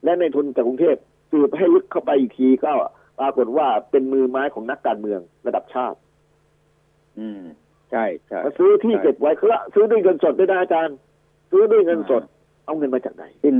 [0.04, 0.96] และนายทุนจากกรุงเทพ
[1.32, 2.72] สืบให้ลึกเข้าไปอีกทีก็
[3.20, 5.98] ปรากฏว่าเป็นมือไม้ของนักการเมืองระดับชาติ
[7.20, 7.42] อืม
[7.92, 10.96] ใช่ใช่มาซื้อที่เก็บไว้คือละซื้อด้วยเงินสดด้วยนะอาจารย์
[11.52, 12.24] ซื้อด้วยเงินสด
[12.66, 13.52] เอาเงินมาจากไหนที่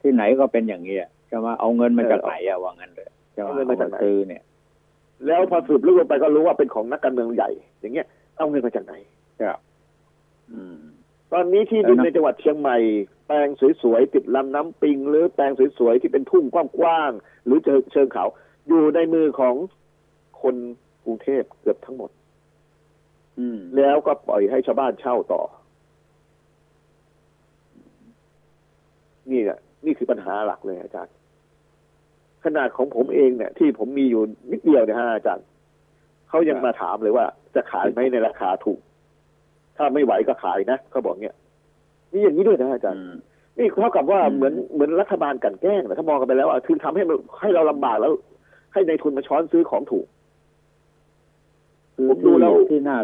[0.00, 4.42] ที่ไหนก็เป็นอย่างนี้อะจะมาเอาเงินมาจากไหนอะว่างั้นเลยจะมาเอาเงินมาจากไหนซื้อเนี่ย
[5.26, 8.06] แล้วพอสืบลึกลงไปก็รู้ว่าเป็นของนักการเมืองใหญ่ อย่างเงี้ย
[8.36, 8.94] เอาเงินมาจากไหน
[9.42, 9.58] ครับ
[10.52, 10.76] อืม
[11.32, 12.76] ตอนนี้ที่ดินแล้วนะในจังหวัดเชียงใหม่
[13.26, 13.48] แปลง
[13.82, 18.26] สวยๆติดลำน้ำปิง หรือแปลงสวยๆที่เป็นทุ่งกว้างๆหรือเชิงเชิงเขา
[18.68, 19.54] อยู่ในมือของ
[20.42, 20.56] คน
[21.04, 22.10] กรุงเทพเกือบทั้งหมด
[23.38, 25.42] อืมแล้วก็ปล่อยให้ชาวบ้านเช่าต่อ
[29.30, 31.14] นี่แหละนี่คือปัญหาหลักเลยอาจารย์
[32.44, 34.22] ขนาดของผมเองเนี่ย ที่ผมมีอยู่
[34.52, 35.46] นิดเดียวเนะฮะอาจารย์
[36.28, 38.80] เขายังมาถามเลยว่าจะขายไหมในราคาถูก
[39.76, 41.34] ถ้าไม่ไหวก็ขายนะเขาบอกเนี่ย
[42.12, 43.16] นี่อย่างนี้ด้วยนะอาจารย์อืม
[43.58, 48.12] นี่เท่ากับว่าอืมเหมือนเหมือนรัฐบาลกลันแกล้งนะถ้ามองกันไปแล้วอะคือทำให้มันให้เราลำบากแล้ว
[48.72, 50.06] ให้ในายทุนมาช้อนซื้อของถูก
[51.94, 52.98] คือผมดูแล้วที่น่า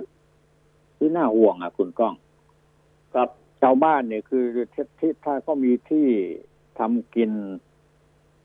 [0.98, 2.14] ที่น่าห่วงอะคุณก้อง
[3.14, 3.28] ครับ
[3.62, 4.44] ชาวบ้านเนี่ยคือ
[4.74, 6.06] ที่ที่ถ้าก็มีที่
[6.78, 7.30] ทำกิน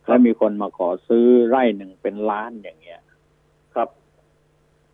[0.06, 3.03] ครับแล้วมีคนมาขอซื้อไร่หนึ่งเป็นล้านอย่างเงี้ยครับ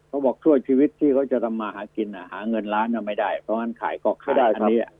[0.09, 4.91] เขาบอกช่วยชีวิตที่เขาจะทำมาหากินอะหาเงินล้านน่ะไม่ได้ เพราะงั้นขายก็ขายไม่ได้อัครับนี้อะ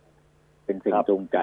[0.66, 1.38] เป็นสิ่งครับ จูงใจ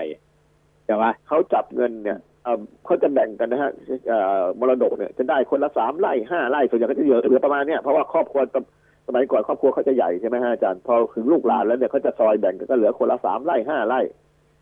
[0.85, 3.71] ใช่ไหมเขาจับเงินเนี่ยเอ่อเขาจะแบ่งกันนะฮะ
[4.09, 8.65] เอ่อมรดกเนี่ยจะได้คนละสามไร่ห้าไร่ส่วนใหญ่ก็จะเหลือเหลือประมาณเนี้ยเพราะว่าครอบครัวสม
[9.07, 14.01] สมัยก่อนครอบครัวเขาจะใหญ่ใช่ไหมฮะอาจารย์พอถึงลูกหลานแล้วเนี่ยเขาจะซอยแบ่งกันก็เหลือคนละสามไร่ห้าไร่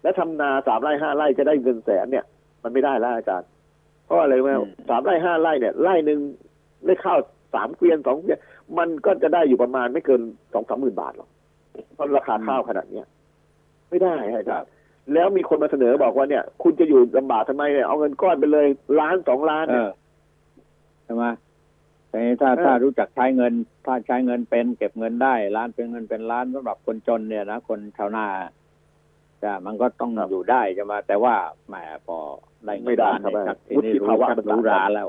[0.02, 2.24] แล้วทำนาสามไร่ห้าไร่จะได้เงินแสนเนี่ย
[2.62, 3.48] มันไม่ได้แล้วอาจารย์
[4.06, 4.52] เพราะอะไรรู้ไหม
[4.88, 6.18] สามไร่ห้าไร่เนี่ยไร่หนึ่ง
[6.86, 7.18] ได้ข้าว
[7.54, 8.38] สามเกวียนสองเกวียน
[8.78, 10.20] มันก็จะได้อยู่ประมาณไม่เกิน
[10.52, 11.28] สองสามหมื่นบาทหรอก
[11.94, 13.06] เพราะราคาข้าวขนาดเนี้ย
[13.90, 14.68] ไม่ได้ฮะอาจารย์
[15.12, 18.66] แล้วมีคนมาเสนอบอกว่าเนี่ย คุณจะอยู่ลำบากทำไมเนี่ยเอาเงินก้อนไปเลย
[19.00, 19.90] ล้านสองล้านเอเนี่ยอ
[21.04, 21.24] ใช่ไหม
[22.10, 23.52] แต่ถ้าเออถ้ารู้จักใช้เงิน
[23.86, 28.26] ถ้าใช้เงินเป็น เก็บเงินได้ล้านเป็นเงินเป็นล้านสำหรับคนจนเนี่ยนะคนชาวนา
[29.42, 31.34] จะมันก็ต้องอยู่ได้ใช่ไหมแต่ว่า
[31.68, 31.74] แหม
[32.06, 32.18] พอ
[32.64, 35.08] ได้เงินล้านเนี่ยครับทีนี้รู้ชักรู้ราแล้ว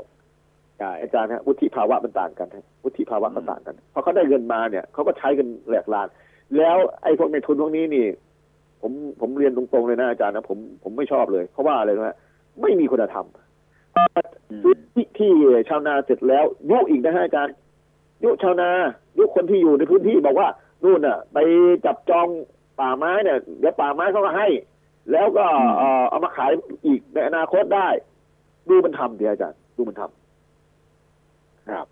[0.80, 6.08] ใช่อาจารย์ฮะวุฒิภาวะมันต่างกันฮะวุฒิภาวะมันต่างกันพอเขาได้เงินมาเนี่ยเขาก็ใช้กันแหลกลาน
[6.58, 8.06] แล้วไอ้พวกในทุนพวกนี้นี่
[8.82, 12.12] ผมผมเรียนตรงๆเลยนะอาจารย์นะผมผมไม่ชอบเลย เพราะว่าอะไรรู้ไหม
[12.62, 13.26] ไม่มีคุณธรรม
[14.52, 15.32] อืมซื้อที่ที่
[15.70, 17.56] ชาวนาเสร็จแล้วยุอีกนะฮะอาจารย์
[18.24, 18.70] ยุชาวนา
[19.18, 20.48] ยุคนที่อยู่ในพื้นที่บอกว่า
[20.84, 21.38] นู่นน่ะ ไป
[21.86, 22.28] จับจอง
[22.80, 24.48] ป่าไม้เนี่ยเดี๋ยวป่าไม้เขาก็ให้
[25.12, 25.46] แล้วก็
[25.78, 26.52] เอ่อเอามาขาย
[26.86, 27.88] อีกในอนาคตได้
[28.70, 30.25] ดูมันทำดีอาจารย์ดูมันทำ
[31.70, 31.88] ครับ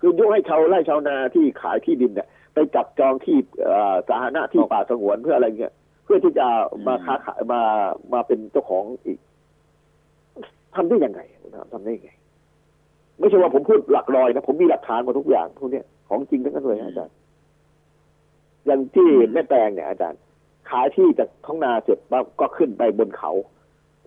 [0.00, 5.72] คือยุให้ชาวไร่ชาวนาที่ขายที่ดินเนี่ย ไปจับจองที่เอ่อสาธารณะที่ป่าสงวนเพื่ออะไรเงี้ย
[6.04, 6.46] เพื่อที่จะ
[6.86, 7.62] มาค้าขายมา
[8.12, 9.18] มาเป็นเจ้าของอีก
[10.74, 12.10] ทำได้ยังไงคุณถามทำได้ยังไง
[13.18, 17.14] ไม่ใช่ว่าผมพูดหลักลอยนะผมมีหลักฐานหมาทุกอย่างพวกเนี้ยของจริงทั้งนั้นเลยอาจารย์
[18.66, 20.20] อย่างที่แม่แตงเนี่ยอาจารย์
[20.70, 23.32] ขายที่จากท้องนาเสร็จปั๊บก็ขึ้นไปบนเขา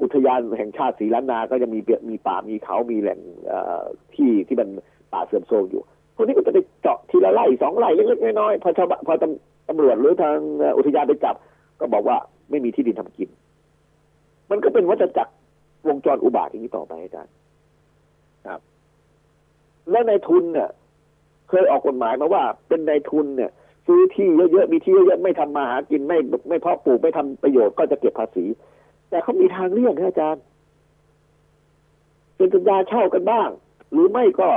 [0.02, 3.84] อุทยานแห่งชาติศรีล้านนาก็จะมีเปียมีป่ามีเขามีแหล่งเอ่อ
[4.16, 4.70] ที่ที่มัน
[5.14, 5.82] ป่าเสื่อมโทรมอยู่
[6.16, 11.36] พวกนี้ก็จะไปเจาะทีละไร่สองไร่เล็กๆน้อยๆพอชาวบ้านพอตำตำรวจหรือทางเอ่ออุทยานไปจับ
[11.80, 12.18] ก็บอกว่า
[12.50, 13.30] ไม่มีที่ดินทำกิน
[14.52, 15.34] มันก็เป็นวัฏจักร
[15.88, 17.34] วงจรอุบาทอย่างนี้ต่อไปอาจารย์
[18.48, 18.60] ครับ
[19.92, 20.70] แล้วในายทุนเนี่ย
[21.50, 23.52] เคยออกกฎหมายมาว่า เป็นนายทุนเนี่ย
[23.88, 26.18] ซื้อที่เยอะๆมีที่เยอะๆไม่ทำมาหากินไม่
[26.50, 28.46] ไม่เพาะปลูกไม่ทำประโยชน์ก็จะเก็บภาษี
[29.14, 30.44] แต่เขามีทางเลี่ยงนะอาจารย์
[32.36, 33.50] เป็นสัญญาเช่ากันบ้าง
[33.92, 34.50] หรือไม่ก็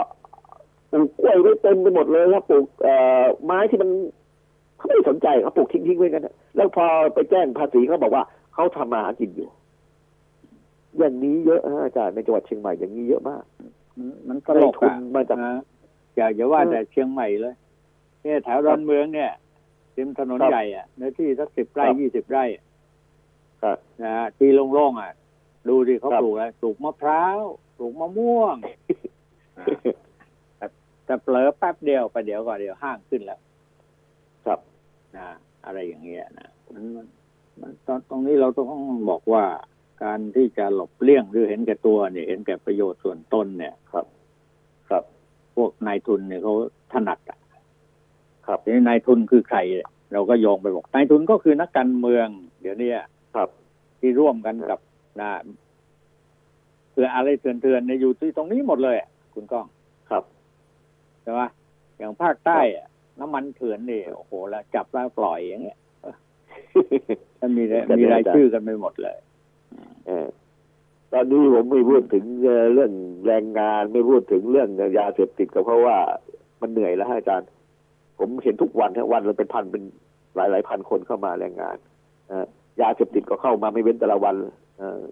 [0.91, 3.91] ปลูกกล้วยไว้เต็มไปหมดเลยครับปลูกเอ่อไม้ที่มัน
[4.77, 9.49] เขาไม่ได้สนใจเขาปลูกทิ้งๆไว้กันนะแล้วพอไปแจ้งภาษีเขาบอกว่าเขาทำมาหากินอยู่
[10.99, 13.43] อย่างนี้เยอะฮะอาจารย์ในจังหวัดเชียงใหม่อย่างนี้เยอะมาก
[14.29, 15.55] มันตลกในทุนอะมาจากนะ
[16.17, 17.55] อย่าอย่าว่าเออแต่เชียงใหม่เลย
[18.23, 19.31] เนี่ยแถวดอนเมืองเนี่ย
[19.97, 22.45] ริมถนนครับใหญ่อะเนื้อที่สักสิบไร่ครับยี่สิบไร่
[23.63, 25.13] ครับนะฮะที่โล่งๆอะ
[25.69, 27.41] ดูดิเขาครับ ปลูกอะไรปลูกมะพร้าว
[27.77, 28.57] ปลูกมะม่วง
[30.57, 30.67] แต่
[31.05, 33.41] แต่เผลอแป๊บเดียวไปเดี๋ยวก่อนเดี๋ยวห้างขึ้นแล้ว
[34.45, 34.61] ครับ
[35.17, 35.27] นะ
[35.65, 37.07] อะไรอย่างเงี้ยนะมันมัน
[37.61, 39.45] มันตอนตรงนี้เราต้องบอกว่า
[40.05, 44.07] การที่จะหลบเลี่ยงหรือเห็นแก่ตัวเนี่ย เห็นแก่ประโยชน์ส่วนตนเนี่ย ครับ
[44.89, 45.05] ครับ
[45.57, 46.55] พวกนายทุนเนี่ยเขา
[46.93, 47.39] ถนัดอะ
[48.47, 49.59] ครับ ทีนี้นายทุนคือใคร
[50.13, 52.27] เราก็โยงไปบอกนายทุนก็คือนักการเมือง
[52.61, 52.93] เดี๋ยวเนี้
[53.37, 53.49] ครับ
[54.01, 54.80] ที่ร่วมกันกับ
[55.20, 55.30] นะ
[56.93, 59.66] เพื่ออะไรเถื่อนๆเนี่ยอยู่ที่ตรงนี้หมดเลยอะคุณก้อง
[60.11, 60.24] ครับ
[61.22, 61.41] ใช่ไหม
[61.99, 62.87] อย่างภาคใต้อะ
[63.20, 65.78] น้ำมันเถื่อนนี่โอ้โหแล้วจับแล้วปล่อยอย่างเงี้ย
[67.41, 69.16] ถ้ามีรายมีรายชื่อกันไปหมดเลย
[70.07, 70.26] เออ
[71.12, 72.93] ตอนนี้ผมไม่พูดถึงเอ่อเรื่อง
[73.26, 74.68] แรงงานไม่พูดถึงเรื่อง
[74.99, 75.97] ยาเสพติดก็เพราะว่า
[76.61, 77.49] มันเหนื่อยแล้วฮะอาจารย์
[78.18, 79.82] ผมเห็นทุกวันฮะวันละเป็นพันเป็น
[80.37, 81.76] หลายหลายๆพันคนเข้ามาแรงงาน
[82.28, 82.47] เอ่อ
[82.81, 84.35] ยาเสพติดก็เข้ามาไม่เว้นแต่ละวัน
[84.79, 85.05] เอ่อ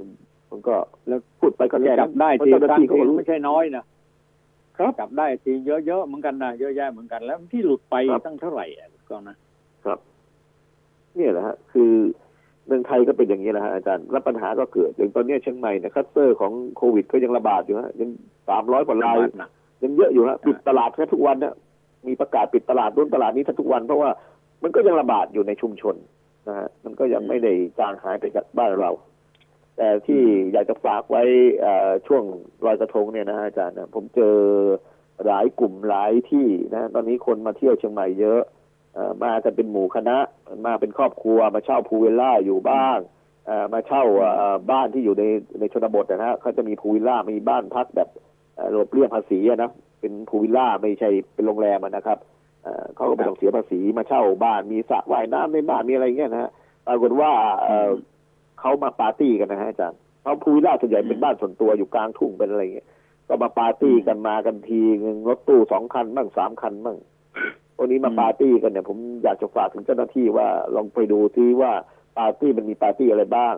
[0.51, 0.75] มันก็
[1.09, 3.85] แล้วพูดไปก็แค่จับได้เพราะทีเจ้าหน้าครั้งที่เขาก็ทีรู้ไม่ใช่น้อยนะ
[4.79, 9.37] ครับจับได้ทีเยอะๆเหมือนกันนะเยอะแยะเหมือนกันแล้วที่หลุดไปครับตั้งเท่าไหร่อะก็นะ
[9.85, 9.99] ครับ
[11.17, 11.93] เนี่ยแหละฮะคือ
[12.67, 18.11] เมืองไทยก็เป็นอย่างนี้แหละฮะอาจารย์แล้วปัญหาก็เกิดอย่างตอนเนี้ยเชียงใหม่เนี่ยคลัสเตอร์ของโควิดก็ยังระบาดอยู่ฮะยัง
[18.49, 19.49] สามร้อยกว่ารายนะ
[19.83, 21.55] ยังเยอะอยู่ฮะปิดตลาดแค่ทุกวันเนี่ย
[22.07, 24.11] มีประกาศปิดตลาดนู้นตลาดนี้ทุกวันเพราะว่า
[24.62, 25.95] มันก็ยังระบาดอยู่ในชุมชน
[26.49, 28.91] นะฮะมันก็ยังไม่ได้จางหายไปจากบ้านเรา
[29.77, 30.23] แต่ที่
[30.53, 31.23] อยากจะฝากไว้
[31.61, 32.25] เอ่อช่วง
[32.65, 34.37] ลอยกระทงเนี่ยนะฮะอาจารย์นะผมเจอ
[35.27, 38.41] หลายกลุ่มหลายที่นะ ตอนนี้คนมาเที่ยวเชียงใหม่เยอะ
[38.95, 40.17] เอ่อมากันเป็นหมู่คณะ
[40.67, 42.99] มาเป็นครอบครัวมาเช่าพูลวิลล่าอยู่บ้าง
[43.47, 44.03] เอ่อมาเช่า
[44.37, 45.25] เอ่อบ้านที่อยู่ใน
[45.61, 48.09] ในชนบทนะฮะเขาจะมีพูลวิลล่ามีบ้านพักแบบ
[48.55, 49.71] เอ่อหลบเลี่ยงภาษีอะนะ
[50.01, 52.19] เป็นพูลวิลล่าไม่ใช่เป็นโรงแรมอะนะครับ
[52.65, 56.51] เอ่อเขาก็ไม่ต้องเสียภาษีมาเช่าบ้านมีสระว่ายน้ำในบ้านมีอะไรเงี้ยนะฮะ
[56.87, 57.31] ปรากฏว่า
[57.62, 57.91] เอ่อ
[58.61, 62.89] เขามาปาร์ตี้กันนะฮะอาจารย์เพราะพูลวิลล่าส่วนใหญ่เป็นบ้านส่วนตัวอยู่กลางทุ่งเป็นอะไรเงี้ย
[63.29, 66.99] ก็มาปาร์ตี้กันมากันทีนึงรถตู้สองคันบ้างสามคันบ้าง
[67.79, 71.73] วันนี้มาปาร์ตี้กันเนี่ย ผมอยากจะฝากถึงเจ้าหน้าที่ว่าลองไปดูที่ว่า
[72.19, 73.55] ปาร์ตี้มันมีปาร์ตี้อะไรบ้าง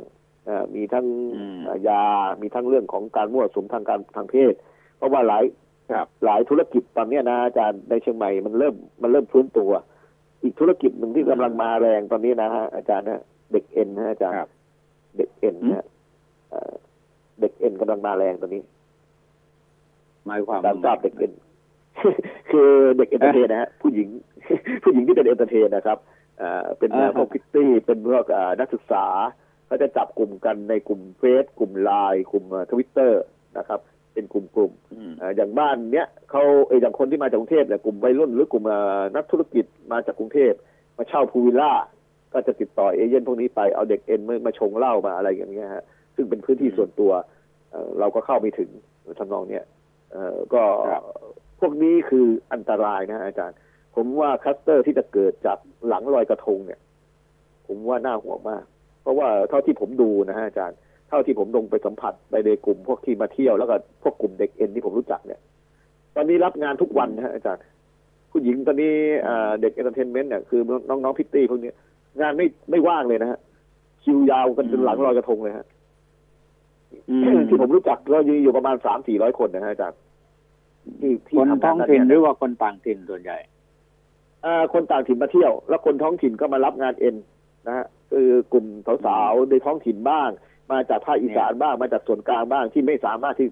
[0.49, 2.03] อ่ามีทั้งอืมอ่ายา
[2.43, 4.55] มีทั้งเรื่องของการมั่วสุมทางการทางเพศ
[4.97, 5.45] เพราะว่าหลาย
[5.91, 9.71] ครับหลายธุรกิจตอนเนี้ยนะอาจารย์ในเชียงใหม่มันเริ่มมันเริ่มฟื้นตัว
[10.43, 13.23] อีกธุรกิจหนึ่งที่กำลังมาแรงตอนนี้นะฮะอาจารย์นะ
[13.53, 14.51] เด็กเอ็นนะอาจารย์ครับ
[15.17, 15.87] เด็กเอ็นนะฮะ
[16.51, 16.73] เอ่อ
[17.41, 18.63] เด็กเอ็นกำลังมาแรงตอนนี้
[20.27, 21.33] หมายความตามทราบเด็กเอ็น
[22.51, 24.09] คือเด็ก entertain นะฮะผู้หญิง
[24.83, 25.99] ผู้หญิงที่เป็น entertain นะครับ
[26.39, 29.07] เอ่อเป็นพวกพริตตี้เป็นพวกเอ่อนักศึกษา
[29.67, 33.23] เขาจะจับกลุ่มกันในกลุ่มเฟซกลุ่มไลน์กลุ่มทวิตเตอร์
[33.59, 33.81] นะครับ
[34.17, 40.53] เป็นกลุ่มกลุ่มอืมเอ่ออย่างบ้านเนี้ยเขาเอออย่างคนที่มาจากกรุงเทพเนี่ยกลุ่มวัยรุ่นหรือกลุ่มเอ่อนักธุรกิจมาจากกรุงเทพ
[40.97, 41.73] มาเช่าพูลวิลล่า
[42.33, 47.13] ก็จะติดต่อเอเย่นต์พวกนี้ไปเอาเด็กเอ็นมามาชงเหล้ามาอะไรอย่างเงี้ยฮะซึ่งเป็นพื้นที่ส่วนตัว
[47.71, 48.71] เอ่อเราก็เข้าไม่ถึง
[49.19, 49.65] ทำนองเนี้ย
[50.13, 51.03] เอ่อก็ครับ
[51.61, 53.57] พวกนี้คืออันตรายนะอาจารย์
[53.95, 55.59] ผมว่าคลัสเตอร์ที่จะเกิดจาก
[55.89, 56.81] หลังลอยกระทงเนี่ย
[57.67, 58.65] ผมว่าน่าห่วงมาก
[59.03, 60.79] เพราะว่าเท่าที่ผมดูนะฮะอาจารย์
[61.09, 65.41] เท่าที่ผมลงไปสัมผัสไปในกลุ่มพวกที่มาเที่ยวแล้วก็พวกกลุ่มเด็กเอ็นที่ผมรู้จักเนี่ย
[66.15, 67.63] ตอนนี้รับงานทุกวันนะฮะอาจารย์
[68.31, 68.93] ผู้หญิงตอนนี้
[69.27, 71.73] อ่าเด็ก entertainment เนี่ยคือน้องๆพริตตี้พวกนี้
[72.21, 73.39] งานไม่ไม่ว่างเลยนะฮะ
[74.03, 75.67] คิวยาวกันจนหลังลอยกระทงเลยฮะ
[77.11, 79.99] อืมที่ผมรู้จักก็มีอยู่ประมาณสามสี่ร้อยคนนะฮะอาจารย์
[81.01, 83.39] ที่ที่ทำท้งาองด้านเนี้ยคนท้องถิ่นหรือว่าคนต่างถิ่นส่วนใหญ่
[84.45, 87.17] อ่าคนต่างถิ่นมาเที่ยว แล้วคนท้องถิ่นก็มารับงานเอ็น
[87.67, 88.67] นะฮะคือกลุ่ม
[89.07, 90.29] สาวๆในท้องถิ่นบ้าง
[90.73, 93.49] มาจากภาคอีสานบ้างมาจากส่วนกลางบ้างที่ไม่สามารถที่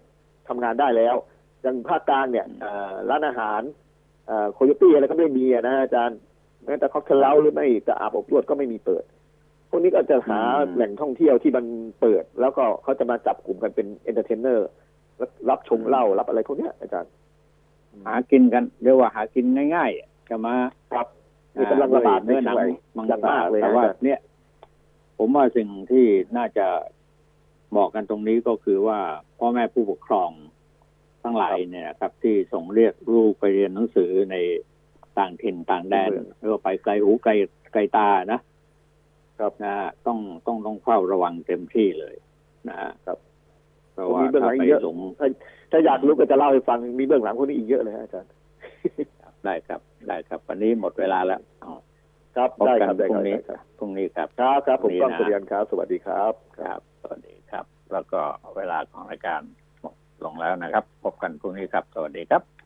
[0.49, 1.15] ทำงานได้แล้ว
[1.63, 3.63] อย่างภาคกลางเนี่ยอ่าร้านอาหาร
[4.53, 6.19] โคโยตี้อะไรก็ไม่มีอะนะอาจารย์
[6.65, 9.05] แม้แต่ cocktail lounge หรือไม่จะอาบอบนวดก็ไม่มีเปิด
[9.71, 11.65] พวกนี้ก็จะหาอืมแหล่งท่องเที่ยวที่มัน
[12.01, 14.69] เปิด แล้วก็เขาจะมาจับกลุ่มกันเป็น entertainer
[15.51, 17.11] รับชงเหล้ารับอะไรพวกเนี้ยอาจารย์
[18.07, 19.45] หากินกันเรียกว่าหากิน
[19.75, 20.55] ง่ายๆจะมา
[20.93, 21.07] ครับ
[21.57, 24.21] นี่กำลังระบาดในเนื้อหเชียนังงใหม่มังอย่างสามากเลยแต่นะว่าอาจารย์เนี่ย
[25.19, 26.05] ผมว่าสิ่งที่
[26.37, 26.67] น่าจะ
[27.79, 28.99] บอกกันตรงนี้ก็คือว่า
[29.39, 30.31] พ่อแม่ผู้ปกครอง
[31.23, 34.37] ทั้งหลายเนี่ยนะครับ ที่ส่งเรียกลูกไปเรียนหนังสือใน
[35.19, 37.33] ต่างถิ่นต่างแดนหรือว่าไปไกลหูไกล
[37.73, 38.41] ไกลตานะ
[39.39, 42.15] ครับนะฮะต้องต้องต้องเฝ้าระวังเต็มที่เลย
[42.69, 43.19] นะฮะครับ
[43.93, 45.29] เพราะผมว่ามีเบื้องหถ้าลังไปเยอะหลงถ้า
[45.71, 48.31] ถ้าอยากรู้ก็จะเล่าให้ฟังมีเบื้องหลังพวกนี้อีกเยอะเลยฮะอาจารย์
[49.45, 51.73] ได้ครับ ได้ครับ วันนี้หมดเวลาแล้วเอา
[52.37, 57.44] ครับพบได้กัคนรับได้พรุ่ครังบนี้ได้ครับพรุ่งนี้ครับ ครับครับผมนี่ก้องนะสุริยันครับ สวัสดีครับ ครับสวัสดีครับ
[57.93, 58.21] แล้วก็
[58.57, 59.41] เวลาของรายการ
[59.81, 62.55] หมดลงแล้วนะครับ พบกันพรุ่งนี้ครับ สวัสดีครับ